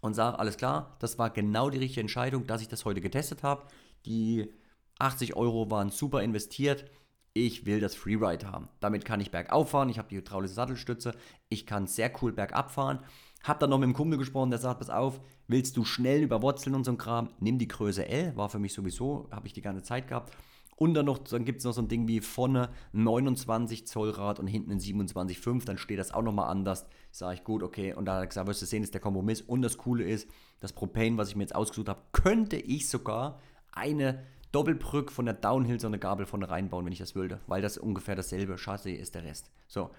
Und 0.00 0.14
sage, 0.14 0.38
alles 0.38 0.56
klar, 0.56 0.96
das 0.98 1.18
war 1.18 1.30
genau 1.30 1.68
die 1.68 1.78
richtige 1.78 2.00
Entscheidung, 2.00 2.46
dass 2.46 2.62
ich 2.62 2.68
das 2.68 2.84
heute 2.84 3.00
getestet 3.00 3.42
habe. 3.42 3.66
Die 4.06 4.50
80 4.98 5.36
Euro 5.36 5.70
waren 5.70 5.90
super 5.90 6.22
investiert. 6.22 6.90
Ich 7.32 7.66
will 7.66 7.80
das 7.80 7.94
Freeride 7.94 8.50
haben. 8.50 8.68
Damit 8.80 9.04
kann 9.04 9.20
ich 9.20 9.30
bergauf 9.30 9.70
fahren. 9.70 9.88
Ich 9.88 9.98
habe 9.98 10.08
die 10.08 10.16
hydraulische 10.16 10.54
Sattelstütze. 10.54 11.14
Ich 11.48 11.66
kann 11.66 11.86
sehr 11.86 12.10
cool 12.22 12.32
bergab 12.32 12.70
fahren. 12.70 13.00
Hab 13.44 13.60
dann 13.60 13.70
noch 13.70 13.78
mit 13.78 13.86
dem 13.86 13.94
Kumpel 13.94 14.18
gesprochen, 14.18 14.50
der 14.50 14.58
sagt, 14.58 14.80
pass 14.80 14.90
auf, 14.90 15.20
willst 15.48 15.76
du 15.76 15.84
schnell 15.84 16.22
über 16.22 16.42
Wurzeln 16.42 16.74
und 16.74 16.84
so 16.84 16.92
ein 16.92 16.98
Kram, 16.98 17.30
nimm 17.38 17.58
die 17.58 17.68
Größe 17.68 18.06
L, 18.06 18.36
war 18.36 18.50
für 18.50 18.58
mich 18.58 18.74
sowieso, 18.74 19.28
habe 19.30 19.46
ich 19.46 19.54
die 19.54 19.62
ganze 19.62 19.82
Zeit 19.82 20.08
gehabt. 20.08 20.36
Und 20.80 20.94
dann, 20.94 21.04
noch, 21.04 21.18
dann 21.18 21.44
gibt 21.44 21.58
es 21.58 21.66
noch 21.66 21.74
so 21.74 21.82
ein 21.82 21.88
Ding 21.88 22.08
wie 22.08 22.20
vorne 22.20 22.70
29 22.92 23.86
Zoll 23.86 24.08
Rad 24.08 24.40
und 24.40 24.46
hinten 24.46 24.70
ein 24.70 24.80
27,5. 24.80 25.66
Dann 25.66 25.76
steht 25.76 25.98
das 25.98 26.14
auch 26.14 26.22
nochmal 26.22 26.48
anders. 26.48 26.86
Sage 27.10 27.34
ich, 27.34 27.44
gut, 27.44 27.62
okay. 27.62 27.92
Und 27.92 28.06
da 28.06 28.14
hat 28.14 28.22
er 28.22 28.26
gesagt, 28.28 28.48
wirst 28.48 28.62
du 28.62 28.66
sehen, 28.66 28.82
ist 28.82 28.94
der 28.94 29.02
Kompromiss. 29.02 29.42
Und 29.42 29.60
das 29.60 29.76
Coole 29.76 30.04
ist, 30.04 30.26
das 30.60 30.72
Propane, 30.72 31.18
was 31.18 31.28
ich 31.28 31.36
mir 31.36 31.42
jetzt 31.42 31.54
ausgesucht 31.54 31.90
habe, 31.90 32.00
könnte 32.12 32.56
ich 32.56 32.88
sogar 32.88 33.40
eine 33.72 34.24
Doppelbrück 34.52 35.12
von 35.12 35.26
der 35.26 35.34
Downhill 35.34 35.78
so 35.78 35.86
eine 35.86 35.98
Gabel 35.98 36.24
vorne 36.24 36.48
reinbauen, 36.48 36.86
wenn 36.86 36.94
ich 36.94 36.98
das 36.98 37.14
würde. 37.14 37.40
Weil 37.46 37.60
das 37.60 37.76
ungefähr 37.76 38.16
dasselbe 38.16 38.56
Chassis 38.56 38.98
ist 38.98 39.14
der 39.14 39.24
Rest. 39.24 39.50
So, 39.68 39.90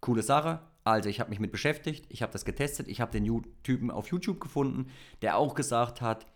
coole 0.00 0.22
Sache. 0.22 0.60
Also 0.84 1.08
ich 1.08 1.20
habe 1.20 1.30
mich 1.30 1.40
mit 1.40 1.52
beschäftigt, 1.52 2.04
ich 2.10 2.20
habe 2.20 2.34
das 2.34 2.44
getestet, 2.44 2.86
ich 2.86 3.00
habe 3.00 3.18
den 3.18 3.44
Typen 3.62 3.90
auf 3.90 4.08
YouTube 4.08 4.40
gefunden, 4.40 4.90
der 5.22 5.38
auch 5.38 5.54
gesagt 5.54 6.02
hat, 6.02 6.26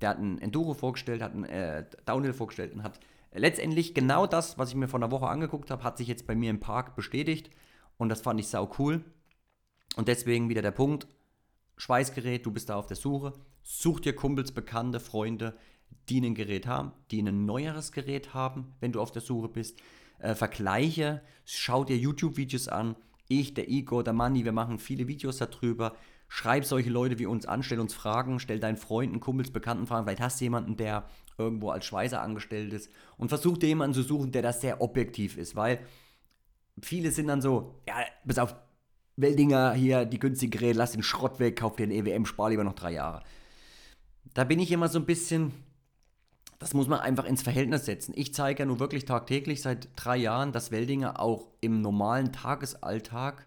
der 0.00 0.10
hat 0.10 0.18
ein 0.18 0.40
Enduro 0.40 0.74
vorgestellt, 0.74 1.22
hat 1.22 1.34
ein 1.34 1.44
äh, 1.44 1.84
Downhill 2.06 2.32
vorgestellt 2.32 2.72
und 2.74 2.82
hat 2.82 3.00
letztendlich 3.32 3.94
genau 3.94 4.26
das, 4.26 4.58
was 4.58 4.70
ich 4.70 4.74
mir 4.74 4.88
vor 4.88 5.00
einer 5.00 5.10
Woche 5.10 5.28
angeguckt 5.28 5.70
habe, 5.70 5.82
hat 5.82 5.98
sich 5.98 6.08
jetzt 6.08 6.26
bei 6.26 6.34
mir 6.34 6.50
im 6.50 6.60
Park 6.60 6.96
bestätigt 6.96 7.50
und 7.96 8.08
das 8.08 8.20
fand 8.20 8.40
ich 8.40 8.48
sau 8.48 8.70
cool. 8.78 9.04
Und 9.96 10.08
deswegen 10.08 10.48
wieder 10.48 10.62
der 10.62 10.70
Punkt, 10.70 11.08
Schweißgerät, 11.76 12.44
du 12.44 12.50
bist 12.50 12.68
da 12.68 12.76
auf 12.76 12.86
der 12.86 12.96
Suche, 12.96 13.32
such 13.62 14.00
dir 14.00 14.14
Kumpels, 14.14 14.52
Bekannte, 14.52 15.00
Freunde, 15.00 15.56
die 16.08 16.20
ein 16.20 16.34
Gerät 16.34 16.66
haben, 16.66 16.92
die 17.10 17.20
ein 17.20 17.44
neueres 17.44 17.92
Gerät 17.92 18.34
haben, 18.34 18.74
wenn 18.80 18.92
du 18.92 19.00
auf 19.00 19.12
der 19.12 19.22
Suche 19.22 19.48
bist. 19.48 19.78
Äh, 20.18 20.34
vergleiche, 20.34 21.22
schau 21.44 21.84
dir 21.84 21.96
YouTube-Videos 21.96 22.68
an. 22.68 22.96
Ich, 23.28 23.54
der 23.54 23.68
Igor, 23.68 24.04
der 24.04 24.14
Manni, 24.14 24.44
wir 24.44 24.52
machen 24.52 24.78
viele 24.78 25.06
Videos 25.06 25.38
darüber. 25.38 25.94
Schreib 26.28 26.64
solche 26.64 26.90
Leute 26.90 27.18
wie 27.18 27.26
uns 27.26 27.46
an, 27.46 27.62
stell 27.62 27.80
uns 27.80 27.94
Fragen, 27.94 28.38
stell 28.38 28.60
deinen 28.60 28.76
Freunden, 28.76 29.18
Kumpels, 29.18 29.50
Bekannten 29.50 29.86
Fragen. 29.86 30.04
Vielleicht 30.04 30.20
hast 30.20 30.40
du 30.40 30.44
jemanden, 30.44 30.76
der 30.76 31.04
irgendwo 31.38 31.70
als 31.70 31.86
Schweißer 31.86 32.20
angestellt 32.20 32.72
ist 32.72 32.90
und 33.16 33.28
versuch 33.28 33.56
dir 33.56 33.68
jemanden 33.68 33.94
zu 33.94 34.02
suchen, 34.02 34.32
der 34.32 34.42
das 34.42 34.60
sehr 34.60 34.82
objektiv 34.82 35.38
ist, 35.38 35.56
weil 35.56 35.80
viele 36.82 37.10
sind 37.10 37.28
dann 37.28 37.40
so, 37.40 37.80
ja, 37.86 37.94
bis 38.24 38.38
auf 38.38 38.54
Weldinger 39.16 39.72
hier, 39.72 40.04
die 40.04 40.18
günstige 40.18 40.58
Geräte, 40.58 40.78
lass 40.78 40.92
den 40.92 41.02
Schrott 41.02 41.40
weg, 41.40 41.58
kauf 41.58 41.76
dir 41.76 41.84
ein 41.84 41.90
EWM, 41.90 42.24
spar 42.24 42.50
lieber 42.50 42.64
noch 42.64 42.74
drei 42.74 42.92
Jahre. 42.92 43.22
Da 44.34 44.44
bin 44.44 44.60
ich 44.60 44.70
immer 44.70 44.88
so 44.88 44.98
ein 44.98 45.06
bisschen, 45.06 45.52
das 46.58 46.74
muss 46.74 46.86
man 46.86 47.00
einfach 47.00 47.24
ins 47.24 47.42
Verhältnis 47.42 47.86
setzen. 47.86 48.12
Ich 48.14 48.34
zeige 48.34 48.60
ja 48.60 48.66
nur 48.66 48.78
wirklich 48.78 49.04
tagtäglich 49.06 49.62
seit 49.62 49.88
drei 49.96 50.16
Jahren, 50.16 50.52
dass 50.52 50.70
Weldinger 50.70 51.20
auch 51.20 51.48
im 51.60 51.80
normalen 51.80 52.32
Tagesalltag, 52.32 53.46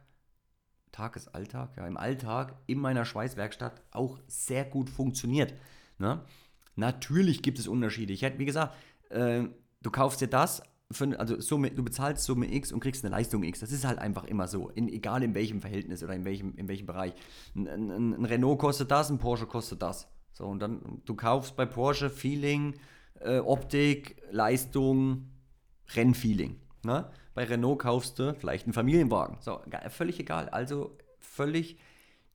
Tagesalltag, 0.91 1.77
ja, 1.77 1.87
im 1.87 1.97
Alltag 1.97 2.55
in 2.67 2.79
meiner 2.79 3.05
Schweißwerkstatt 3.05 3.81
auch 3.91 4.19
sehr 4.27 4.65
gut 4.65 4.89
funktioniert. 4.89 5.53
Ne? 5.97 6.21
Natürlich 6.75 7.41
gibt 7.41 7.59
es 7.59 7.67
Unterschiede. 7.67 8.13
Ich 8.13 8.21
hätte, 8.21 8.39
wie 8.39 8.45
gesagt, 8.45 8.75
äh, 9.09 9.43
du 9.81 9.91
kaufst 9.91 10.21
dir 10.21 10.27
das, 10.27 10.63
für, 10.91 11.19
also 11.19 11.39
Summe, 11.39 11.71
du 11.71 11.83
bezahlst 11.83 12.23
Summe 12.23 12.53
X 12.53 12.71
und 12.71 12.81
kriegst 12.81 13.03
eine 13.05 13.15
Leistung 13.15 13.43
X. 13.43 13.59
Das 13.59 13.71
ist 13.71 13.85
halt 13.85 13.99
einfach 13.99 14.25
immer 14.25 14.47
so, 14.47 14.69
in, 14.69 14.89
egal 14.89 15.23
in 15.23 15.33
welchem 15.33 15.61
Verhältnis 15.61 16.03
oder 16.03 16.13
in 16.13 16.25
welchem, 16.25 16.55
in 16.55 16.67
welchem 16.67 16.85
Bereich. 16.85 17.13
Ein, 17.55 17.67
ein, 17.67 18.13
ein 18.13 18.25
Renault 18.25 18.59
kostet 18.59 18.91
das, 18.91 19.09
ein 19.09 19.17
Porsche 19.17 19.45
kostet 19.45 19.81
das. 19.81 20.07
So, 20.33 20.45
und 20.45 20.59
dann, 20.59 21.01
du 21.05 21.15
kaufst 21.15 21.55
bei 21.55 21.65
Porsche 21.65 22.09
Feeling, 22.09 22.75
äh, 23.19 23.39
Optik, 23.39 24.21
Leistung, 24.31 25.29
Rennfeeling. 25.95 26.59
Ne? 26.83 27.09
Bei 27.33 27.45
Renault 27.45 27.79
kaufst 27.79 28.19
du 28.19 28.33
vielleicht 28.35 28.65
einen 28.65 28.73
Familienwagen. 28.73 29.37
So, 29.39 29.61
völlig 29.89 30.19
egal. 30.19 30.49
Also 30.49 30.97
völlig 31.19 31.77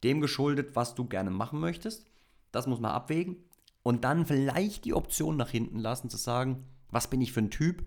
dem 0.05 0.21
geschuldet, 0.21 0.75
was 0.75 0.95
du 0.95 1.07
gerne 1.07 1.31
machen 1.31 1.61
möchtest. 1.61 2.07
Das 2.53 2.67
muss 2.67 2.81
man 2.81 2.93
abwägen. 2.93 3.37
Und 3.83 4.05
dann 4.05 4.27
vielleicht 4.27 4.85
die 4.85 4.95
Option 4.95 5.37
nach 5.37 5.51
hinten 5.51 5.79
lassen, 5.79 6.11
zu 6.11 6.17
sagen, 6.17 6.65
was 6.91 7.09
bin 7.09 7.21
ich 7.21 7.33
für 7.33 7.41
ein 7.41 7.51
Typ? 7.51 7.85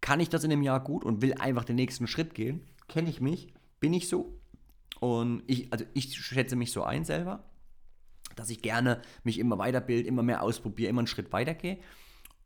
Kann 0.00 0.20
ich 0.20 0.28
das 0.28 0.44
in 0.44 0.52
einem 0.52 0.62
Jahr 0.62 0.80
gut 0.80 1.04
und 1.04 1.22
will 1.22 1.34
einfach 1.34 1.64
den 1.64 1.76
nächsten 1.76 2.06
Schritt 2.06 2.34
gehen? 2.34 2.66
Kenne 2.88 3.10
ich 3.10 3.20
mich? 3.20 3.52
Bin 3.80 3.92
ich 3.92 4.08
so? 4.08 4.38
Und 5.00 5.42
ich, 5.46 5.72
also 5.72 5.84
ich 5.94 6.14
schätze 6.16 6.56
mich 6.56 6.72
so 6.72 6.84
ein 6.84 7.04
selber 7.04 7.44
dass 8.36 8.50
ich 8.50 8.62
gerne 8.62 9.00
mich 9.22 9.38
immer 9.38 9.58
weiterbilde, 9.58 10.08
immer 10.08 10.22
mehr 10.22 10.42
ausprobiere, 10.42 10.90
immer 10.90 11.00
einen 11.00 11.06
Schritt 11.06 11.32
weitergehe. 11.32 11.78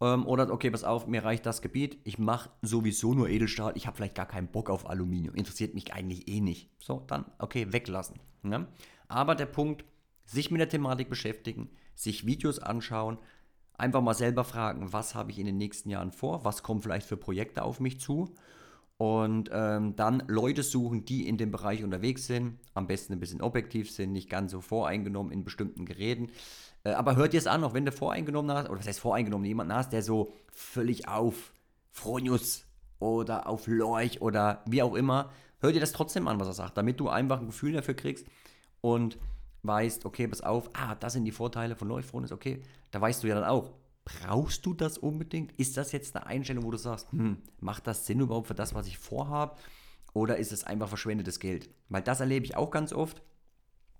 Ähm, 0.00 0.26
oder, 0.26 0.50
okay, 0.52 0.70
pass 0.70 0.84
auf, 0.84 1.06
mir 1.06 1.24
reicht 1.24 1.44
das 1.46 1.62
Gebiet, 1.62 1.98
ich 2.04 2.18
mache 2.18 2.50
sowieso 2.62 3.14
nur 3.14 3.28
Edelstahl, 3.28 3.72
ich 3.76 3.86
habe 3.86 3.96
vielleicht 3.96 4.14
gar 4.14 4.26
keinen 4.26 4.48
Bock 4.48 4.70
auf 4.70 4.88
Aluminium, 4.88 5.34
interessiert 5.34 5.74
mich 5.74 5.92
eigentlich 5.92 6.28
eh 6.28 6.40
nicht. 6.40 6.70
So, 6.78 7.04
dann, 7.06 7.24
okay, 7.38 7.72
weglassen. 7.72 8.20
Ne? 8.42 8.68
Aber 9.08 9.34
der 9.34 9.46
Punkt, 9.46 9.84
sich 10.24 10.50
mit 10.50 10.60
der 10.60 10.68
Thematik 10.68 11.08
beschäftigen, 11.08 11.70
sich 11.94 12.26
Videos 12.26 12.58
anschauen, 12.58 13.18
einfach 13.74 14.02
mal 14.02 14.14
selber 14.14 14.44
fragen, 14.44 14.92
was 14.92 15.14
habe 15.14 15.30
ich 15.30 15.38
in 15.38 15.46
den 15.46 15.56
nächsten 15.56 15.90
Jahren 15.90 16.12
vor, 16.12 16.44
was 16.44 16.62
kommen 16.62 16.82
vielleicht 16.82 17.06
für 17.06 17.16
Projekte 17.16 17.62
auf 17.62 17.80
mich 17.80 17.98
zu 18.00 18.34
und 18.98 19.48
ähm, 19.52 19.94
dann 19.94 20.24
Leute 20.26 20.64
suchen, 20.64 21.04
die 21.04 21.28
in 21.28 21.38
dem 21.38 21.52
Bereich 21.52 21.84
unterwegs 21.84 22.26
sind, 22.26 22.58
am 22.74 22.88
besten 22.88 23.12
ein 23.12 23.20
bisschen 23.20 23.40
objektiv 23.40 23.90
sind, 23.92 24.12
nicht 24.12 24.28
ganz 24.28 24.50
so 24.50 24.60
voreingenommen 24.60 25.32
in 25.32 25.44
bestimmten 25.44 25.86
Geräten. 25.86 26.30
Äh, 26.82 26.90
aber 26.90 27.14
hört 27.14 27.32
dir 27.32 27.38
es 27.38 27.46
an, 27.46 27.62
auch 27.62 27.74
wenn 27.74 27.86
du 27.86 27.92
voreingenommen 27.92 28.54
hast, 28.54 28.68
oder 28.68 28.80
was 28.80 28.88
heißt 28.88 28.98
voreingenommen, 28.98 29.46
jemanden 29.46 29.72
hast, 29.72 29.92
der 29.92 30.02
so 30.02 30.32
völlig 30.50 31.06
auf 31.06 31.52
Fronius 31.92 32.64
oder 32.98 33.46
auf 33.46 33.68
Lorch 33.68 34.20
oder 34.20 34.62
wie 34.66 34.82
auch 34.82 34.96
immer, 34.96 35.30
hör 35.60 35.70
dir 35.70 35.80
das 35.80 35.92
trotzdem 35.92 36.26
an, 36.26 36.40
was 36.40 36.48
er 36.48 36.54
sagt, 36.54 36.76
damit 36.76 36.98
du 36.98 37.08
einfach 37.08 37.38
ein 37.38 37.46
Gefühl 37.46 37.72
dafür 37.72 37.94
kriegst 37.94 38.26
und 38.80 39.16
weißt, 39.62 40.06
okay, 40.06 40.26
pass 40.26 40.40
auf, 40.40 40.70
ah, 40.74 40.96
das 40.96 41.12
sind 41.12 41.24
die 41.24 41.32
Vorteile 41.32 41.76
von 41.76 41.86
Lorch, 41.86 42.04
Fronius, 42.04 42.32
okay, 42.32 42.62
da 42.90 43.00
weißt 43.00 43.22
du 43.22 43.28
ja 43.28 43.36
dann 43.36 43.44
auch, 43.44 43.70
Brauchst 44.08 44.64
du 44.64 44.72
das 44.72 44.96
unbedingt? 44.96 45.52
Ist 45.58 45.76
das 45.76 45.92
jetzt 45.92 46.16
eine 46.16 46.26
Einstellung, 46.26 46.64
wo 46.64 46.70
du 46.70 46.78
sagst, 46.78 47.12
hm, 47.12 47.38
macht 47.60 47.86
das 47.86 48.06
Sinn 48.06 48.20
überhaupt 48.20 48.48
für 48.48 48.54
das, 48.54 48.74
was 48.74 48.86
ich 48.86 48.96
vorhabe? 48.96 49.56
Oder 50.14 50.38
ist 50.38 50.50
es 50.50 50.64
einfach 50.64 50.88
verschwendetes 50.88 51.40
Geld? 51.40 51.68
Weil 51.90 52.02
das 52.02 52.20
erlebe 52.20 52.46
ich 52.46 52.56
auch 52.56 52.70
ganz 52.70 52.92
oft, 52.92 53.20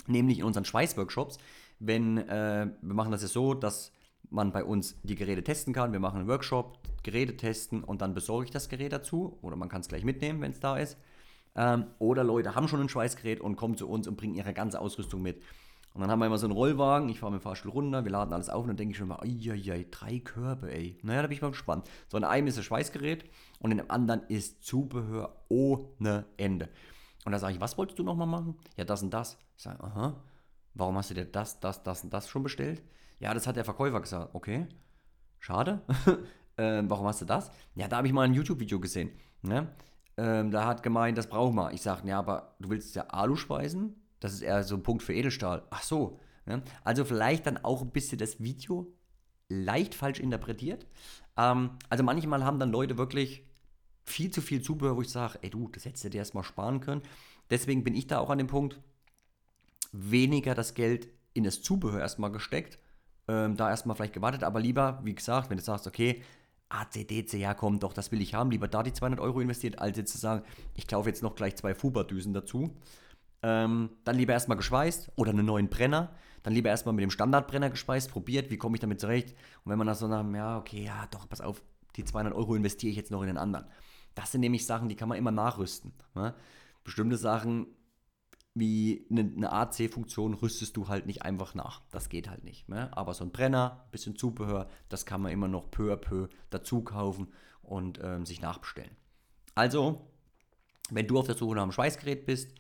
nämlich 0.06 0.38
in 0.38 0.44
unseren 0.44 0.64
Schweißworkshops. 0.64 1.36
Wenn 1.78 2.16
äh, 2.18 2.70
wir 2.80 2.94
machen 2.94 3.12
das 3.12 3.22
ja 3.22 3.28
so, 3.28 3.52
dass 3.52 3.92
man 4.30 4.50
bei 4.50 4.64
uns 4.64 4.98
die 5.02 5.14
Geräte 5.14 5.44
testen 5.44 5.74
kann. 5.74 5.92
Wir 5.92 6.00
machen 6.00 6.20
einen 6.20 6.28
Workshop, 6.28 6.78
Geräte 7.02 7.36
testen 7.36 7.84
und 7.84 8.00
dann 8.00 8.14
besorge 8.14 8.46
ich 8.46 8.50
das 8.50 8.68
Gerät 8.68 8.92
dazu. 8.92 9.38
Oder 9.42 9.56
man 9.56 9.68
kann 9.68 9.82
es 9.82 9.88
gleich 9.88 10.04
mitnehmen, 10.04 10.40
wenn 10.40 10.52
es 10.52 10.60
da 10.60 10.78
ist. 10.78 10.96
Ähm, 11.54 11.86
oder 11.98 12.24
Leute 12.24 12.54
haben 12.54 12.68
schon 12.68 12.80
ein 12.80 12.88
Schweißgerät 12.88 13.40
und 13.40 13.56
kommen 13.56 13.76
zu 13.76 13.88
uns 13.88 14.08
und 14.08 14.16
bringen 14.16 14.34
ihre 14.34 14.54
ganze 14.54 14.80
Ausrüstung 14.80 15.20
mit. 15.22 15.42
Und 15.94 16.02
dann 16.02 16.10
haben 16.10 16.20
wir 16.20 16.26
immer 16.26 16.38
so 16.38 16.46
einen 16.46 16.54
Rollwagen, 16.54 17.08
ich 17.08 17.18
fahre 17.18 17.32
mit 17.32 17.40
dem 17.40 17.42
Fahrstuhl 17.42 17.72
runter, 17.72 18.04
wir 18.04 18.12
laden 18.12 18.32
alles 18.32 18.50
auf 18.50 18.62
und 18.62 18.68
dann 18.68 18.76
denke 18.76 18.92
ich 18.92 18.98
schon 18.98 19.08
mal, 19.08 19.20
ai, 19.20 19.86
drei 19.90 20.18
Körbe, 20.20 20.72
ey. 20.72 20.98
Naja, 21.02 21.22
da 21.22 21.28
bin 21.28 21.36
ich 21.36 21.42
mal 21.42 21.50
gespannt. 21.50 21.88
So, 22.08 22.16
in 22.16 22.24
einem 22.24 22.46
ist 22.46 22.58
das 22.58 22.64
Schweißgerät 22.66 23.24
und 23.58 23.72
in 23.72 23.78
dem 23.78 23.90
anderen 23.90 24.22
ist 24.28 24.62
Zubehör 24.62 25.44
ohne 25.48 26.26
Ende. 26.36 26.68
Und 27.24 27.32
da 27.32 27.38
sage 27.38 27.54
ich, 27.54 27.60
was 27.60 27.76
wolltest 27.76 27.98
du 27.98 28.04
nochmal 28.04 28.26
machen? 28.26 28.56
Ja, 28.76 28.84
das 28.84 29.02
und 29.02 29.10
das. 29.12 29.38
Ich 29.56 29.64
sage, 29.64 29.82
aha, 29.82 30.22
warum 30.74 30.96
hast 30.96 31.10
du 31.10 31.14
dir 31.14 31.24
das, 31.24 31.58
das, 31.60 31.82
das 31.82 32.04
und 32.04 32.12
das 32.12 32.28
schon 32.28 32.42
bestellt? 32.42 32.82
Ja, 33.18 33.34
das 33.34 33.46
hat 33.46 33.56
der 33.56 33.64
Verkäufer 33.64 34.00
gesagt. 34.00 34.34
Okay, 34.34 34.66
schade. 35.40 35.82
ähm, 36.56 36.88
warum 36.88 37.06
hast 37.06 37.20
du 37.20 37.24
das? 37.24 37.50
Ja, 37.74 37.88
da 37.88 37.96
habe 37.96 38.06
ich 38.06 38.12
mal 38.12 38.22
ein 38.22 38.34
YouTube-Video 38.34 38.78
gesehen. 38.78 39.10
Ne? 39.42 39.68
Ähm, 40.16 40.50
da 40.50 40.66
hat 40.66 40.82
gemeint, 40.82 41.18
das 41.18 41.28
brauchen 41.28 41.56
wir. 41.56 41.72
Ich 41.72 41.82
sage, 41.82 42.06
ja, 42.08 42.18
aber 42.18 42.54
du 42.60 42.70
willst 42.70 42.94
ja 42.94 43.06
Alu 43.08 43.36
speisen? 43.36 43.96
Das 44.20 44.32
ist 44.32 44.42
eher 44.42 44.62
so 44.64 44.74
ein 44.74 44.82
Punkt 44.82 45.02
für 45.02 45.14
Edelstahl. 45.14 45.62
Ach 45.70 45.82
so. 45.82 46.20
Ne? 46.46 46.62
Also 46.84 47.04
vielleicht 47.04 47.46
dann 47.46 47.58
auch 47.58 47.82
ein 47.82 47.90
bisschen 47.90 48.18
das 48.18 48.40
Video 48.40 48.92
leicht 49.48 49.94
falsch 49.94 50.20
interpretiert. 50.20 50.86
Ähm, 51.36 51.70
also 51.88 52.04
manchmal 52.04 52.44
haben 52.44 52.58
dann 52.58 52.70
Leute 52.70 52.98
wirklich 52.98 53.44
viel 54.04 54.30
zu 54.30 54.40
viel 54.40 54.62
Zubehör, 54.62 54.96
wo 54.96 55.02
ich 55.02 55.10
sage, 55.10 55.38
ey 55.42 55.50
du, 55.50 55.68
das 55.68 55.84
hättest 55.84 56.04
du 56.04 56.10
dir 56.10 56.18
erstmal 56.18 56.44
sparen 56.44 56.80
können. 56.80 57.02
Deswegen 57.50 57.84
bin 57.84 57.94
ich 57.94 58.06
da 58.06 58.18
auch 58.18 58.30
an 58.30 58.38
dem 58.38 58.46
Punkt, 58.46 58.80
weniger 59.92 60.54
das 60.54 60.74
Geld 60.74 61.08
in 61.34 61.44
das 61.44 61.62
Zubehör 61.62 62.00
erstmal 62.00 62.32
gesteckt, 62.32 62.78
ähm, 63.28 63.56
da 63.56 63.70
erstmal 63.70 63.96
vielleicht 63.96 64.14
gewartet, 64.14 64.42
aber 64.42 64.60
lieber, 64.60 65.00
wie 65.04 65.14
gesagt, 65.14 65.50
wenn 65.50 65.58
du 65.58 65.62
sagst, 65.62 65.86
okay, 65.86 66.22
ACDC, 66.70 67.34
ja 67.34 67.54
komm, 67.54 67.78
doch, 67.78 67.92
das 67.92 68.12
will 68.12 68.20
ich 68.20 68.34
haben, 68.34 68.50
lieber 68.50 68.68
da 68.68 68.82
die 68.82 68.92
200 68.92 69.20
Euro 69.20 69.40
investiert, 69.40 69.78
als 69.78 69.96
jetzt 69.96 70.12
zu 70.12 70.18
sagen, 70.18 70.44
ich 70.74 70.86
kaufe 70.86 71.08
jetzt 71.08 71.22
noch 71.22 71.34
gleich 71.34 71.56
zwei 71.56 71.74
Fuba-Düsen 71.74 72.34
dazu. 72.34 72.76
Ähm, 73.42 73.90
dann 74.04 74.16
lieber 74.16 74.32
erstmal 74.32 74.56
geschweißt 74.56 75.12
oder 75.16 75.30
einen 75.30 75.46
neuen 75.46 75.68
Brenner. 75.68 76.14
Dann 76.42 76.52
lieber 76.52 76.70
erstmal 76.70 76.94
mit 76.94 77.02
dem 77.02 77.10
Standardbrenner 77.10 77.70
gespeist, 77.70 78.10
probiert, 78.10 78.50
wie 78.50 78.56
komme 78.56 78.76
ich 78.76 78.80
damit 78.80 79.00
zurecht. 79.00 79.36
Und 79.64 79.70
wenn 79.70 79.78
man 79.78 79.86
das 79.86 80.00
so 80.00 80.08
nach, 80.08 80.24
ja, 80.32 80.58
okay, 80.58 80.84
ja, 80.84 81.06
doch, 81.10 81.28
pass 81.28 81.40
auf, 81.40 81.62
die 81.96 82.04
200 82.04 82.34
Euro 82.34 82.54
investiere 82.54 82.90
ich 82.90 82.96
jetzt 82.96 83.10
noch 83.10 83.22
in 83.22 83.26
den 83.28 83.38
anderen. 83.38 83.66
Das 84.14 84.32
sind 84.32 84.40
nämlich 84.40 84.66
Sachen, 84.66 84.88
die 84.88 84.96
kann 84.96 85.08
man 85.08 85.18
immer 85.18 85.30
nachrüsten. 85.30 85.92
Ne? 86.14 86.34
Bestimmte 86.84 87.16
Sachen 87.16 87.66
wie 88.54 89.06
eine, 89.10 89.20
eine 89.20 89.52
AC-Funktion 89.52 90.34
rüstest 90.34 90.76
du 90.76 90.88
halt 90.88 91.06
nicht 91.06 91.22
einfach 91.22 91.54
nach. 91.54 91.82
Das 91.90 92.08
geht 92.08 92.28
halt 92.28 92.44
nicht. 92.44 92.68
Ne? 92.68 92.96
Aber 92.96 93.14
so 93.14 93.24
ein 93.24 93.30
Brenner, 93.30 93.86
bisschen 93.92 94.16
Zubehör, 94.16 94.68
das 94.88 95.06
kann 95.06 95.22
man 95.22 95.32
immer 95.32 95.48
noch 95.48 95.70
peu 95.70 95.92
à 95.92 95.96
peu 95.96 96.28
dazu 96.50 96.82
kaufen 96.82 97.28
und 97.62 98.00
ähm, 98.02 98.26
sich 98.26 98.40
nachbestellen. 98.40 98.96
Also, 99.54 100.08
wenn 100.90 101.06
du 101.06 101.18
auf 101.18 101.26
der 101.26 101.36
Suche 101.36 101.54
nach 101.56 101.62
einem 101.62 101.72
Schweißgerät 101.72 102.26
bist, 102.26 102.54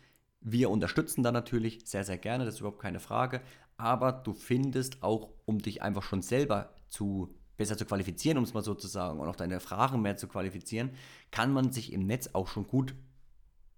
wir 0.52 0.70
unterstützen 0.70 1.22
da 1.22 1.32
natürlich 1.32 1.80
sehr, 1.84 2.04
sehr 2.04 2.18
gerne, 2.18 2.44
das 2.44 2.54
ist 2.54 2.60
überhaupt 2.60 2.80
keine 2.80 3.00
Frage. 3.00 3.40
Aber 3.76 4.12
du 4.12 4.32
findest 4.32 5.02
auch, 5.02 5.30
um 5.44 5.58
dich 5.58 5.82
einfach 5.82 6.02
schon 6.02 6.22
selber 6.22 6.74
zu 6.88 7.34
besser 7.56 7.76
zu 7.76 7.84
qualifizieren, 7.84 8.38
um 8.38 8.44
es 8.44 8.54
mal 8.54 8.62
so 8.62 8.74
zu 8.74 8.86
sagen, 8.86 9.18
und 9.20 9.28
auch 9.28 9.36
deine 9.36 9.60
Fragen 9.60 10.00
mehr 10.00 10.16
zu 10.16 10.28
qualifizieren, 10.28 10.90
kann 11.30 11.52
man 11.52 11.72
sich 11.72 11.92
im 11.92 12.06
Netz 12.06 12.30
auch 12.32 12.48
schon 12.48 12.66
gut 12.66 12.94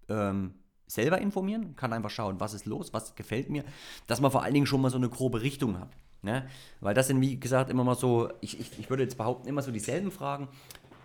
ähm, 0.07 0.53
selber 0.87 1.19
informieren, 1.19 1.75
kann 1.75 1.91
einfach 1.91 2.09
schauen, 2.09 2.39
was 2.39 2.53
ist 2.53 2.65
los, 2.65 2.93
was 2.93 3.15
gefällt 3.15 3.49
mir, 3.49 3.63
dass 4.07 4.21
man 4.21 4.31
vor 4.31 4.43
allen 4.43 4.53
Dingen 4.53 4.67
schon 4.67 4.81
mal 4.81 4.91
so 4.91 4.97
eine 4.97 5.09
grobe 5.09 5.41
Richtung 5.41 5.79
hat. 5.79 5.89
Ne? 6.21 6.47
Weil 6.79 6.93
das 6.93 7.07
sind, 7.07 7.19
wie 7.21 7.39
gesagt, 7.39 7.69
immer 7.69 7.83
mal 7.83 7.95
so, 7.95 8.29
ich, 8.41 8.59
ich, 8.59 8.79
ich 8.79 8.89
würde 8.89 9.03
jetzt 9.03 9.17
behaupten, 9.17 9.47
immer 9.47 9.63
so 9.63 9.71
dieselben 9.71 10.11
Fragen. 10.11 10.47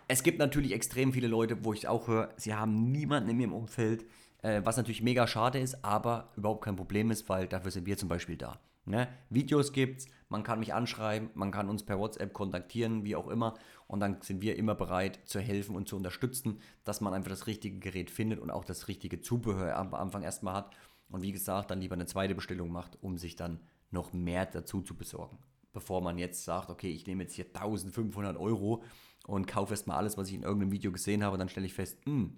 Es 0.08 0.22
gibt 0.22 0.38
natürlich 0.38 0.72
extrem 0.72 1.12
viele 1.12 1.28
Leute, 1.28 1.64
wo 1.64 1.72
ich 1.72 1.88
auch 1.88 2.08
höre, 2.08 2.30
sie 2.36 2.54
haben 2.54 2.92
niemanden 2.92 3.30
in 3.30 3.40
ihrem 3.40 3.54
Umfeld, 3.54 4.04
äh, 4.46 4.64
was 4.64 4.76
natürlich 4.76 5.02
mega 5.02 5.26
schade 5.26 5.58
ist, 5.58 5.84
aber 5.84 6.30
überhaupt 6.36 6.64
kein 6.64 6.76
Problem 6.76 7.10
ist, 7.10 7.28
weil 7.28 7.48
dafür 7.48 7.72
sind 7.72 7.86
wir 7.86 7.98
zum 7.98 8.08
Beispiel 8.08 8.36
da. 8.36 8.60
Ne? 8.84 9.08
Videos 9.28 9.72
gibt's, 9.72 10.06
man 10.28 10.44
kann 10.44 10.60
mich 10.60 10.72
anschreiben, 10.72 11.30
man 11.34 11.50
kann 11.50 11.68
uns 11.68 11.84
per 11.84 11.98
WhatsApp 11.98 12.32
kontaktieren, 12.32 13.04
wie 13.04 13.16
auch 13.16 13.26
immer. 13.26 13.54
Und 13.88 13.98
dann 13.98 14.22
sind 14.22 14.40
wir 14.42 14.56
immer 14.56 14.76
bereit 14.76 15.18
zu 15.24 15.40
helfen 15.40 15.74
und 15.74 15.88
zu 15.88 15.96
unterstützen, 15.96 16.60
dass 16.84 17.00
man 17.00 17.12
einfach 17.12 17.30
das 17.30 17.48
richtige 17.48 17.80
Gerät 17.80 18.10
findet 18.10 18.38
und 18.38 18.52
auch 18.52 18.64
das 18.64 18.86
richtige 18.86 19.20
Zubehör 19.20 19.76
am 19.76 19.92
Anfang 19.94 20.22
erstmal 20.22 20.54
hat. 20.54 20.70
und 21.08 21.22
wie 21.22 21.32
gesagt, 21.32 21.70
dann 21.70 21.80
lieber 21.80 21.94
eine 21.94 22.06
zweite 22.06 22.34
Bestellung 22.34 22.70
macht, 22.70 22.98
um 23.00 23.16
sich 23.16 23.36
dann 23.36 23.60
noch 23.90 24.12
mehr 24.12 24.46
dazu 24.46 24.82
zu 24.82 24.96
besorgen. 24.96 25.38
Bevor 25.72 26.00
man 26.00 26.18
jetzt 26.18 26.44
sagt, 26.44 26.70
okay, 26.70 26.90
ich 26.90 27.06
nehme 27.06 27.24
jetzt 27.24 27.34
hier 27.34 27.46
1500 27.46 28.36
Euro 28.36 28.82
und 29.26 29.46
kaufe 29.46 29.72
erstmal 29.72 29.98
alles, 29.98 30.16
was 30.16 30.28
ich 30.28 30.34
in 30.34 30.42
irgendeinem 30.42 30.72
Video 30.72 30.90
gesehen 30.90 31.22
habe, 31.22 31.38
dann 31.38 31.48
stelle 31.48 31.66
ich 31.66 31.74
fest, 31.74 31.98
hm, 32.04 32.36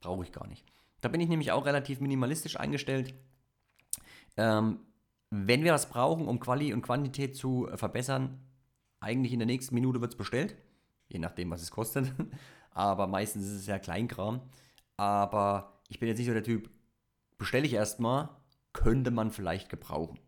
brauche 0.00 0.24
ich 0.24 0.32
gar 0.32 0.46
nicht. 0.46 0.64
Da 1.00 1.08
bin 1.08 1.20
ich 1.20 1.28
nämlich 1.28 1.52
auch 1.52 1.66
relativ 1.66 2.00
minimalistisch 2.00 2.58
eingestellt. 2.58 3.14
Ähm, 4.36 4.80
wenn 5.30 5.64
wir 5.64 5.72
was 5.72 5.88
brauchen, 5.88 6.28
um 6.28 6.40
Quali 6.40 6.72
und 6.72 6.82
Quantität 6.82 7.36
zu 7.36 7.68
äh, 7.68 7.76
verbessern, 7.76 8.40
eigentlich 9.00 9.32
in 9.32 9.38
der 9.38 9.46
nächsten 9.46 9.74
Minute 9.74 10.00
wird 10.00 10.12
es 10.12 10.18
bestellt, 10.18 10.56
je 11.08 11.18
nachdem, 11.18 11.50
was 11.50 11.62
es 11.62 11.70
kostet. 11.70 12.12
Aber 12.72 13.06
meistens 13.06 13.46
ist 13.46 13.60
es 13.60 13.66
ja 13.66 13.78
Kleinkram. 13.78 14.42
Aber 14.96 15.80
ich 15.88 15.98
bin 15.98 16.08
jetzt 16.08 16.18
nicht 16.18 16.26
so 16.26 16.34
der 16.34 16.44
Typ, 16.44 16.70
bestelle 17.38 17.66
ich 17.66 17.72
erstmal, 17.72 18.28
könnte 18.72 19.10
man 19.10 19.30
vielleicht 19.30 19.68
gebrauchen. 19.68 20.18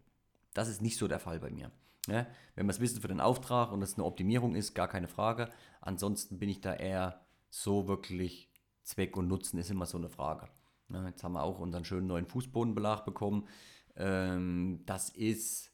Das 0.54 0.68
ist 0.68 0.82
nicht 0.82 0.98
so 0.98 1.08
der 1.08 1.20
Fall 1.20 1.40
bei 1.40 1.50
mir. 1.50 1.70
Ja, 2.08 2.26
wenn 2.56 2.66
wir 2.66 2.72
es 2.72 2.80
wissen 2.80 3.00
für 3.00 3.08
den 3.08 3.20
Auftrag 3.20 3.70
und 3.70 3.80
es 3.82 3.94
eine 3.94 4.04
Optimierung 4.04 4.56
ist, 4.56 4.74
gar 4.74 4.88
keine 4.88 5.06
Frage. 5.06 5.48
Ansonsten 5.80 6.38
bin 6.38 6.48
ich 6.48 6.60
da 6.60 6.74
eher 6.74 7.20
so 7.48 7.86
wirklich 7.86 8.50
Zweck 8.82 9.16
und 9.16 9.28
Nutzen 9.28 9.58
ist 9.58 9.70
immer 9.70 9.86
so 9.86 9.98
eine 9.98 10.08
Frage. 10.08 10.48
Ja, 10.92 11.06
jetzt 11.06 11.24
haben 11.24 11.32
wir 11.32 11.42
auch 11.42 11.58
unseren 11.58 11.84
schönen 11.84 12.06
neuen 12.06 12.26
Fußbodenbelag 12.26 13.04
bekommen. 13.04 13.48
Ähm, 13.96 14.82
das 14.86 15.10
ist 15.10 15.72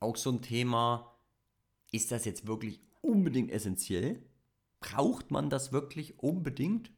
auch 0.00 0.16
so 0.16 0.30
ein 0.30 0.42
Thema. 0.42 1.12
Ist 1.92 2.12
das 2.12 2.24
jetzt 2.24 2.46
wirklich 2.46 2.80
unbedingt 3.00 3.50
essentiell? 3.50 4.22
Braucht 4.80 5.30
man 5.30 5.50
das 5.50 5.72
wirklich 5.72 6.18
unbedingt? 6.18 6.90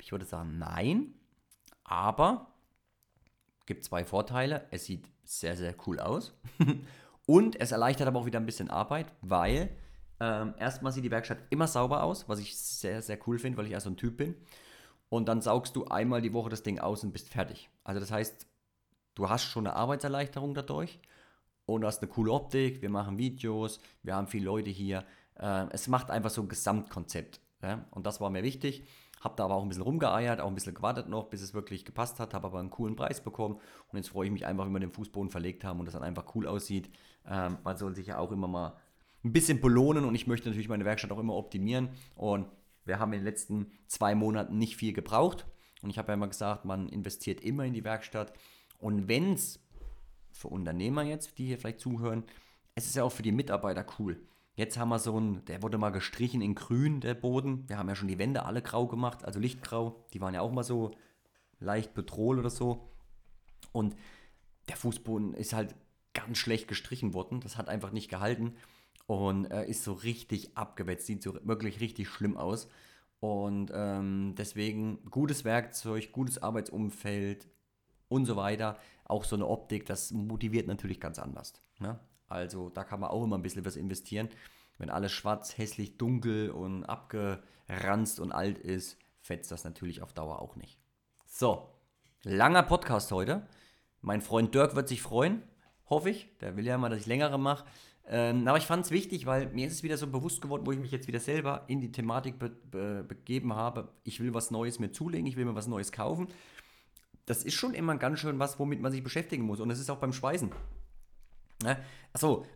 Ich 0.00 0.12
würde 0.12 0.24
sagen, 0.24 0.58
nein. 0.58 1.14
Aber 1.84 2.54
gibt 3.66 3.84
zwei 3.84 4.04
Vorteile. 4.04 4.66
Es 4.70 4.86
sieht 4.86 5.08
sehr, 5.24 5.56
sehr 5.56 5.74
cool 5.86 6.00
aus. 6.00 6.34
Und 7.26 7.60
es 7.60 7.72
erleichtert 7.72 8.08
aber 8.08 8.20
auch 8.20 8.26
wieder 8.26 8.40
ein 8.40 8.46
bisschen 8.46 8.70
Arbeit, 8.70 9.12
weil 9.20 9.70
ähm, 10.18 10.54
erstmal 10.58 10.90
sieht 10.92 11.04
die 11.04 11.10
Werkstatt 11.10 11.38
immer 11.50 11.68
sauber 11.68 12.02
aus, 12.02 12.28
was 12.28 12.40
ich 12.40 12.56
sehr, 12.56 13.02
sehr 13.02 13.18
cool 13.26 13.38
finde, 13.38 13.58
weil 13.58 13.66
ich 13.66 13.72
ja 13.72 13.80
so 13.80 13.90
ein 13.90 13.96
Typ 13.96 14.16
bin. 14.16 14.34
Und 15.08 15.28
dann 15.28 15.40
saugst 15.40 15.74
du 15.76 15.86
einmal 15.86 16.20
die 16.20 16.32
Woche 16.32 16.50
das 16.50 16.62
Ding 16.62 16.78
aus 16.78 17.02
und 17.04 17.12
bist 17.12 17.30
fertig. 17.30 17.70
Also 17.84 18.00
das 18.00 18.10
heißt, 18.10 18.46
du 19.14 19.28
hast 19.28 19.44
schon 19.44 19.66
eine 19.66 19.76
Arbeitserleichterung 19.76 20.54
dadurch 20.54 21.00
und 21.66 21.84
hast 21.84 22.02
eine 22.02 22.10
coole 22.10 22.32
Optik, 22.32 22.82
wir 22.82 22.90
machen 22.90 23.18
Videos, 23.18 23.80
wir 24.02 24.14
haben 24.14 24.26
viele 24.26 24.44
Leute 24.44 24.70
hier. 24.70 25.04
Äh, 25.36 25.66
es 25.70 25.88
macht 25.88 26.10
einfach 26.10 26.30
so 26.30 26.42
ein 26.42 26.48
Gesamtkonzept. 26.48 27.40
Und 27.90 28.06
das 28.06 28.20
war 28.20 28.30
mir 28.30 28.44
wichtig. 28.44 28.84
Hab 29.20 29.36
da 29.36 29.44
aber 29.44 29.56
auch 29.56 29.62
ein 29.62 29.68
bisschen 29.68 29.82
rumgeeiert, 29.82 30.40
auch 30.40 30.46
ein 30.46 30.54
bisschen 30.54 30.74
gewartet 30.74 31.08
noch, 31.08 31.24
bis 31.24 31.42
es 31.42 31.54
wirklich 31.54 31.84
gepasst 31.84 32.20
hat, 32.20 32.34
habe 32.34 32.46
aber 32.46 32.60
einen 32.60 32.70
coolen 32.70 32.94
Preis 32.94 33.20
bekommen 33.20 33.56
und 33.88 33.96
jetzt 33.96 34.10
freue 34.10 34.26
ich 34.26 34.32
mich 34.32 34.46
einfach, 34.46 34.64
wenn 34.64 34.72
wir 34.72 34.78
den 34.78 34.92
Fußboden 34.92 35.30
verlegt 35.30 35.64
haben 35.64 35.80
und 35.80 35.86
das 35.86 35.94
dann 35.94 36.04
einfach 36.04 36.36
cool 36.36 36.46
aussieht. 36.46 36.88
Ähm, 37.26 37.58
man 37.64 37.76
soll 37.76 37.96
sich 37.96 38.06
ja 38.06 38.18
auch 38.18 38.30
immer 38.30 38.46
mal 38.46 38.76
ein 39.24 39.32
bisschen 39.32 39.60
belohnen 39.60 40.04
und 40.04 40.14
ich 40.14 40.28
möchte 40.28 40.48
natürlich 40.48 40.68
meine 40.68 40.84
Werkstatt 40.84 41.10
auch 41.10 41.18
immer 41.18 41.34
optimieren 41.34 41.88
und 42.14 42.46
wir 42.88 42.98
haben 42.98 43.12
in 43.12 43.20
den 43.20 43.26
letzten 43.26 43.70
zwei 43.86 44.14
Monaten 44.14 44.58
nicht 44.58 44.76
viel 44.76 44.92
gebraucht 44.92 45.46
und 45.82 45.90
ich 45.90 45.98
habe 45.98 46.08
ja 46.08 46.14
immer 46.14 46.28
gesagt, 46.28 46.64
man 46.64 46.88
investiert 46.88 47.40
immer 47.40 47.64
in 47.64 47.74
die 47.74 47.84
Werkstatt 47.84 48.32
und 48.78 49.08
wenn 49.08 49.34
es 49.34 49.60
für 50.32 50.48
Unternehmer 50.48 51.02
jetzt, 51.02 51.38
die 51.38 51.46
hier 51.46 51.58
vielleicht 51.58 51.80
zuhören, 51.80 52.24
es 52.74 52.86
ist 52.86 52.96
ja 52.96 53.04
auch 53.04 53.12
für 53.12 53.22
die 53.22 53.32
Mitarbeiter 53.32 53.84
cool. 53.98 54.20
Jetzt 54.54 54.78
haben 54.78 54.88
wir 54.88 54.98
so 54.98 55.18
ein, 55.18 55.44
der 55.44 55.62
wurde 55.62 55.78
mal 55.78 55.90
gestrichen 55.90 56.40
in 56.40 56.54
grün, 56.54 57.00
der 57.00 57.14
Boden. 57.14 57.68
Wir 57.68 57.78
haben 57.78 57.88
ja 57.88 57.94
schon 57.94 58.08
die 58.08 58.18
Wände 58.18 58.44
alle 58.44 58.62
grau 58.62 58.86
gemacht, 58.88 59.24
also 59.24 59.38
lichtgrau. 59.38 60.04
Die 60.12 60.20
waren 60.20 60.34
ja 60.34 60.40
auch 60.40 60.50
mal 60.50 60.64
so 60.64 60.92
leicht 61.60 61.94
Petrol 61.94 62.40
oder 62.40 62.50
so. 62.50 62.88
Und 63.70 63.94
der 64.68 64.76
Fußboden 64.76 65.34
ist 65.34 65.52
halt 65.52 65.76
ganz 66.12 66.38
schlecht 66.38 66.66
gestrichen 66.66 67.14
worden. 67.14 67.40
Das 67.40 67.56
hat 67.56 67.68
einfach 67.68 67.92
nicht 67.92 68.08
gehalten 68.08 68.56
und 69.08 69.46
äh, 69.46 69.64
ist 69.64 69.84
so 69.84 69.94
richtig 69.94 70.56
abgewetzt. 70.56 71.06
Sieht 71.06 71.22
so 71.22 71.34
wirklich 71.42 71.80
richtig 71.80 72.08
schlimm 72.08 72.36
aus. 72.36 72.68
Und 73.20 73.72
ähm, 73.74 74.34
deswegen 74.36 75.02
gutes 75.10 75.44
Werkzeug, 75.44 76.12
gutes 76.12 76.40
Arbeitsumfeld 76.42 77.48
und 78.08 78.26
so 78.26 78.36
weiter. 78.36 78.78
Auch 79.04 79.24
so 79.24 79.34
eine 79.34 79.46
Optik, 79.46 79.86
das 79.86 80.12
motiviert 80.12 80.66
natürlich 80.66 81.00
ganz 81.00 81.18
anders. 81.18 81.54
Ne? 81.80 81.98
Also 82.28 82.68
da 82.68 82.84
kann 82.84 83.00
man 83.00 83.08
auch 83.08 83.24
immer 83.24 83.38
ein 83.38 83.42
bisschen 83.42 83.64
was 83.64 83.76
investieren. 83.76 84.28
Wenn 84.76 84.90
alles 84.90 85.12
schwarz, 85.12 85.56
hässlich, 85.56 85.96
dunkel 85.96 86.50
und 86.50 86.84
abgeranzt 86.84 88.20
und 88.20 88.30
alt 88.30 88.58
ist, 88.58 88.98
fetzt 89.22 89.50
das 89.50 89.64
natürlich 89.64 90.02
auf 90.02 90.12
Dauer 90.12 90.42
auch 90.42 90.54
nicht. 90.54 90.78
So, 91.26 91.66
langer 92.24 92.62
Podcast 92.62 93.10
heute. 93.10 93.48
Mein 94.02 94.20
Freund 94.20 94.54
Dirk 94.54 94.76
wird 94.76 94.86
sich 94.86 95.00
freuen, 95.00 95.42
hoffe 95.88 96.10
ich. 96.10 96.28
Der 96.40 96.58
will 96.58 96.66
ja 96.66 96.76
mal, 96.76 96.90
dass 96.90 97.00
ich 97.00 97.06
längere 97.06 97.38
mache. 97.38 97.64
Ähm, 98.10 98.48
aber 98.48 98.56
ich 98.56 98.64
fand 98.64 98.86
es 98.86 98.90
wichtig, 98.90 99.26
weil 99.26 99.50
mir 99.50 99.66
ist 99.66 99.74
es 99.74 99.82
wieder 99.82 99.98
so 99.98 100.06
bewusst 100.06 100.40
geworden, 100.40 100.66
wo 100.66 100.72
ich 100.72 100.78
mich 100.78 100.90
jetzt 100.90 101.08
wieder 101.08 101.20
selber 101.20 101.64
in 101.68 101.80
die 101.80 101.92
Thematik 101.92 102.38
be 102.38 102.48
be 102.48 103.04
begeben 103.06 103.54
habe. 103.54 103.88
Ich 104.02 104.20
will 104.20 104.32
was 104.32 104.50
Neues 104.50 104.78
mir 104.78 104.90
zulegen, 104.90 105.26
ich 105.26 105.36
will 105.36 105.44
mir 105.44 105.54
was 105.54 105.66
Neues 105.66 105.92
kaufen. 105.92 106.28
Das 107.26 107.44
ist 107.44 107.54
schon 107.54 107.74
immer 107.74 107.96
ganz 107.98 108.20
schön 108.20 108.38
was, 108.38 108.58
womit 108.58 108.80
man 108.80 108.90
sich 108.90 109.02
beschäftigen 109.02 109.44
muss. 109.44 109.60
Und 109.60 109.70
es 109.70 109.78
ist 109.78 109.90
auch 109.90 109.98
beim 109.98 110.14
Schweißen. 110.14 110.50
Ne? 111.62 111.76
Achso, 112.14 112.46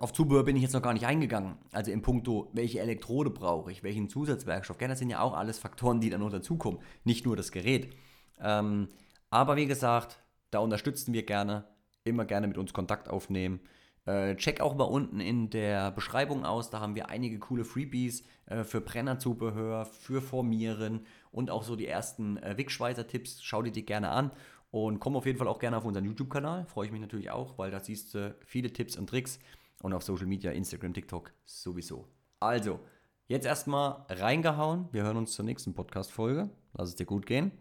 auf 0.00 0.12
Zubehör 0.12 0.42
bin 0.42 0.56
ich 0.56 0.62
jetzt 0.62 0.72
noch 0.72 0.82
gar 0.82 0.92
nicht 0.92 1.06
eingegangen. 1.06 1.56
Also 1.70 1.92
im 1.92 2.02
Punkto, 2.02 2.50
welche 2.52 2.80
Elektrode 2.80 3.30
brauche 3.30 3.70
ich, 3.70 3.84
welchen 3.84 4.08
Zusatzwerkstoff. 4.08 4.78
Gerne, 4.78 4.92
das 4.92 4.98
sind 4.98 5.10
ja 5.10 5.20
auch 5.20 5.34
alles 5.34 5.60
Faktoren, 5.60 6.00
die 6.00 6.10
dann 6.10 6.20
noch 6.20 6.30
dazukommen. 6.30 6.80
Nicht 7.04 7.26
nur 7.26 7.36
das 7.36 7.52
Gerät. 7.52 7.94
Ähm, 8.40 8.88
aber 9.30 9.54
wie 9.54 9.66
gesagt, 9.66 10.18
da 10.50 10.58
unterstützen 10.58 11.12
wir 11.12 11.24
gerne. 11.24 11.64
Immer 12.02 12.24
gerne 12.24 12.48
mit 12.48 12.58
uns 12.58 12.72
Kontakt 12.72 13.08
aufnehmen. 13.08 13.60
Äh, 14.06 14.36
check 14.36 14.60
auch 14.60 14.76
mal 14.76 14.84
unten 14.84 15.20
in 15.20 15.50
der 15.50 15.90
Beschreibung 15.90 16.44
aus. 16.44 16.70
Da 16.70 16.80
haben 16.80 16.94
wir 16.94 17.10
einige 17.10 17.38
coole 17.38 17.64
Freebies 17.64 18.24
äh, 18.46 18.62
für 18.62 18.80
Brennerzubehör, 18.80 19.84
für 19.84 20.22
Formieren 20.22 21.04
und 21.32 21.50
auch 21.50 21.64
so 21.64 21.74
die 21.74 21.88
ersten 21.88 22.36
äh, 22.38 22.56
Wegschweißer-Tipps. 22.56 23.42
Schau 23.42 23.62
dir 23.62 23.72
die 23.72 23.84
gerne 23.84 24.10
an. 24.10 24.30
Und 24.70 25.00
komm 25.00 25.16
auf 25.16 25.26
jeden 25.26 25.38
Fall 25.38 25.48
auch 25.48 25.58
gerne 25.58 25.76
auf 25.76 25.84
unseren 25.84 26.04
YouTube-Kanal. 26.04 26.66
Freue 26.66 26.86
ich 26.86 26.92
mich 26.92 27.00
natürlich 27.00 27.30
auch, 27.30 27.58
weil 27.58 27.70
da 27.70 27.80
siehst 27.80 28.14
du 28.14 28.36
viele 28.44 28.72
Tipps 28.72 28.96
und 28.96 29.08
Tricks. 29.08 29.38
Und 29.82 29.92
auf 29.92 30.02
Social 30.02 30.26
Media, 30.26 30.52
Instagram, 30.52 30.94
TikTok 30.94 31.32
sowieso. 31.44 32.08
Also, 32.40 32.80
jetzt 33.26 33.46
erstmal 33.46 34.04
reingehauen. 34.08 34.88
Wir 34.92 35.02
hören 35.02 35.16
uns 35.16 35.32
zur 35.32 35.44
nächsten 35.44 35.74
Podcast-Folge. 35.74 36.50
Lass 36.74 36.90
es 36.90 36.96
dir 36.96 37.06
gut 37.06 37.26
gehen. 37.26 37.52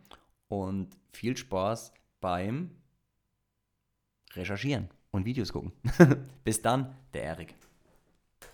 Und 0.47 0.95
viel 1.11 1.35
Spaß 1.35 1.93
beim 2.19 2.71
Recherchieren 4.33 4.89
und 5.15 5.25
Videos 5.25 5.51
gucken. 5.51 5.71
Bis 6.43 6.61
dann, 6.61 6.95
der 7.13 7.23
Erik. 7.23 7.55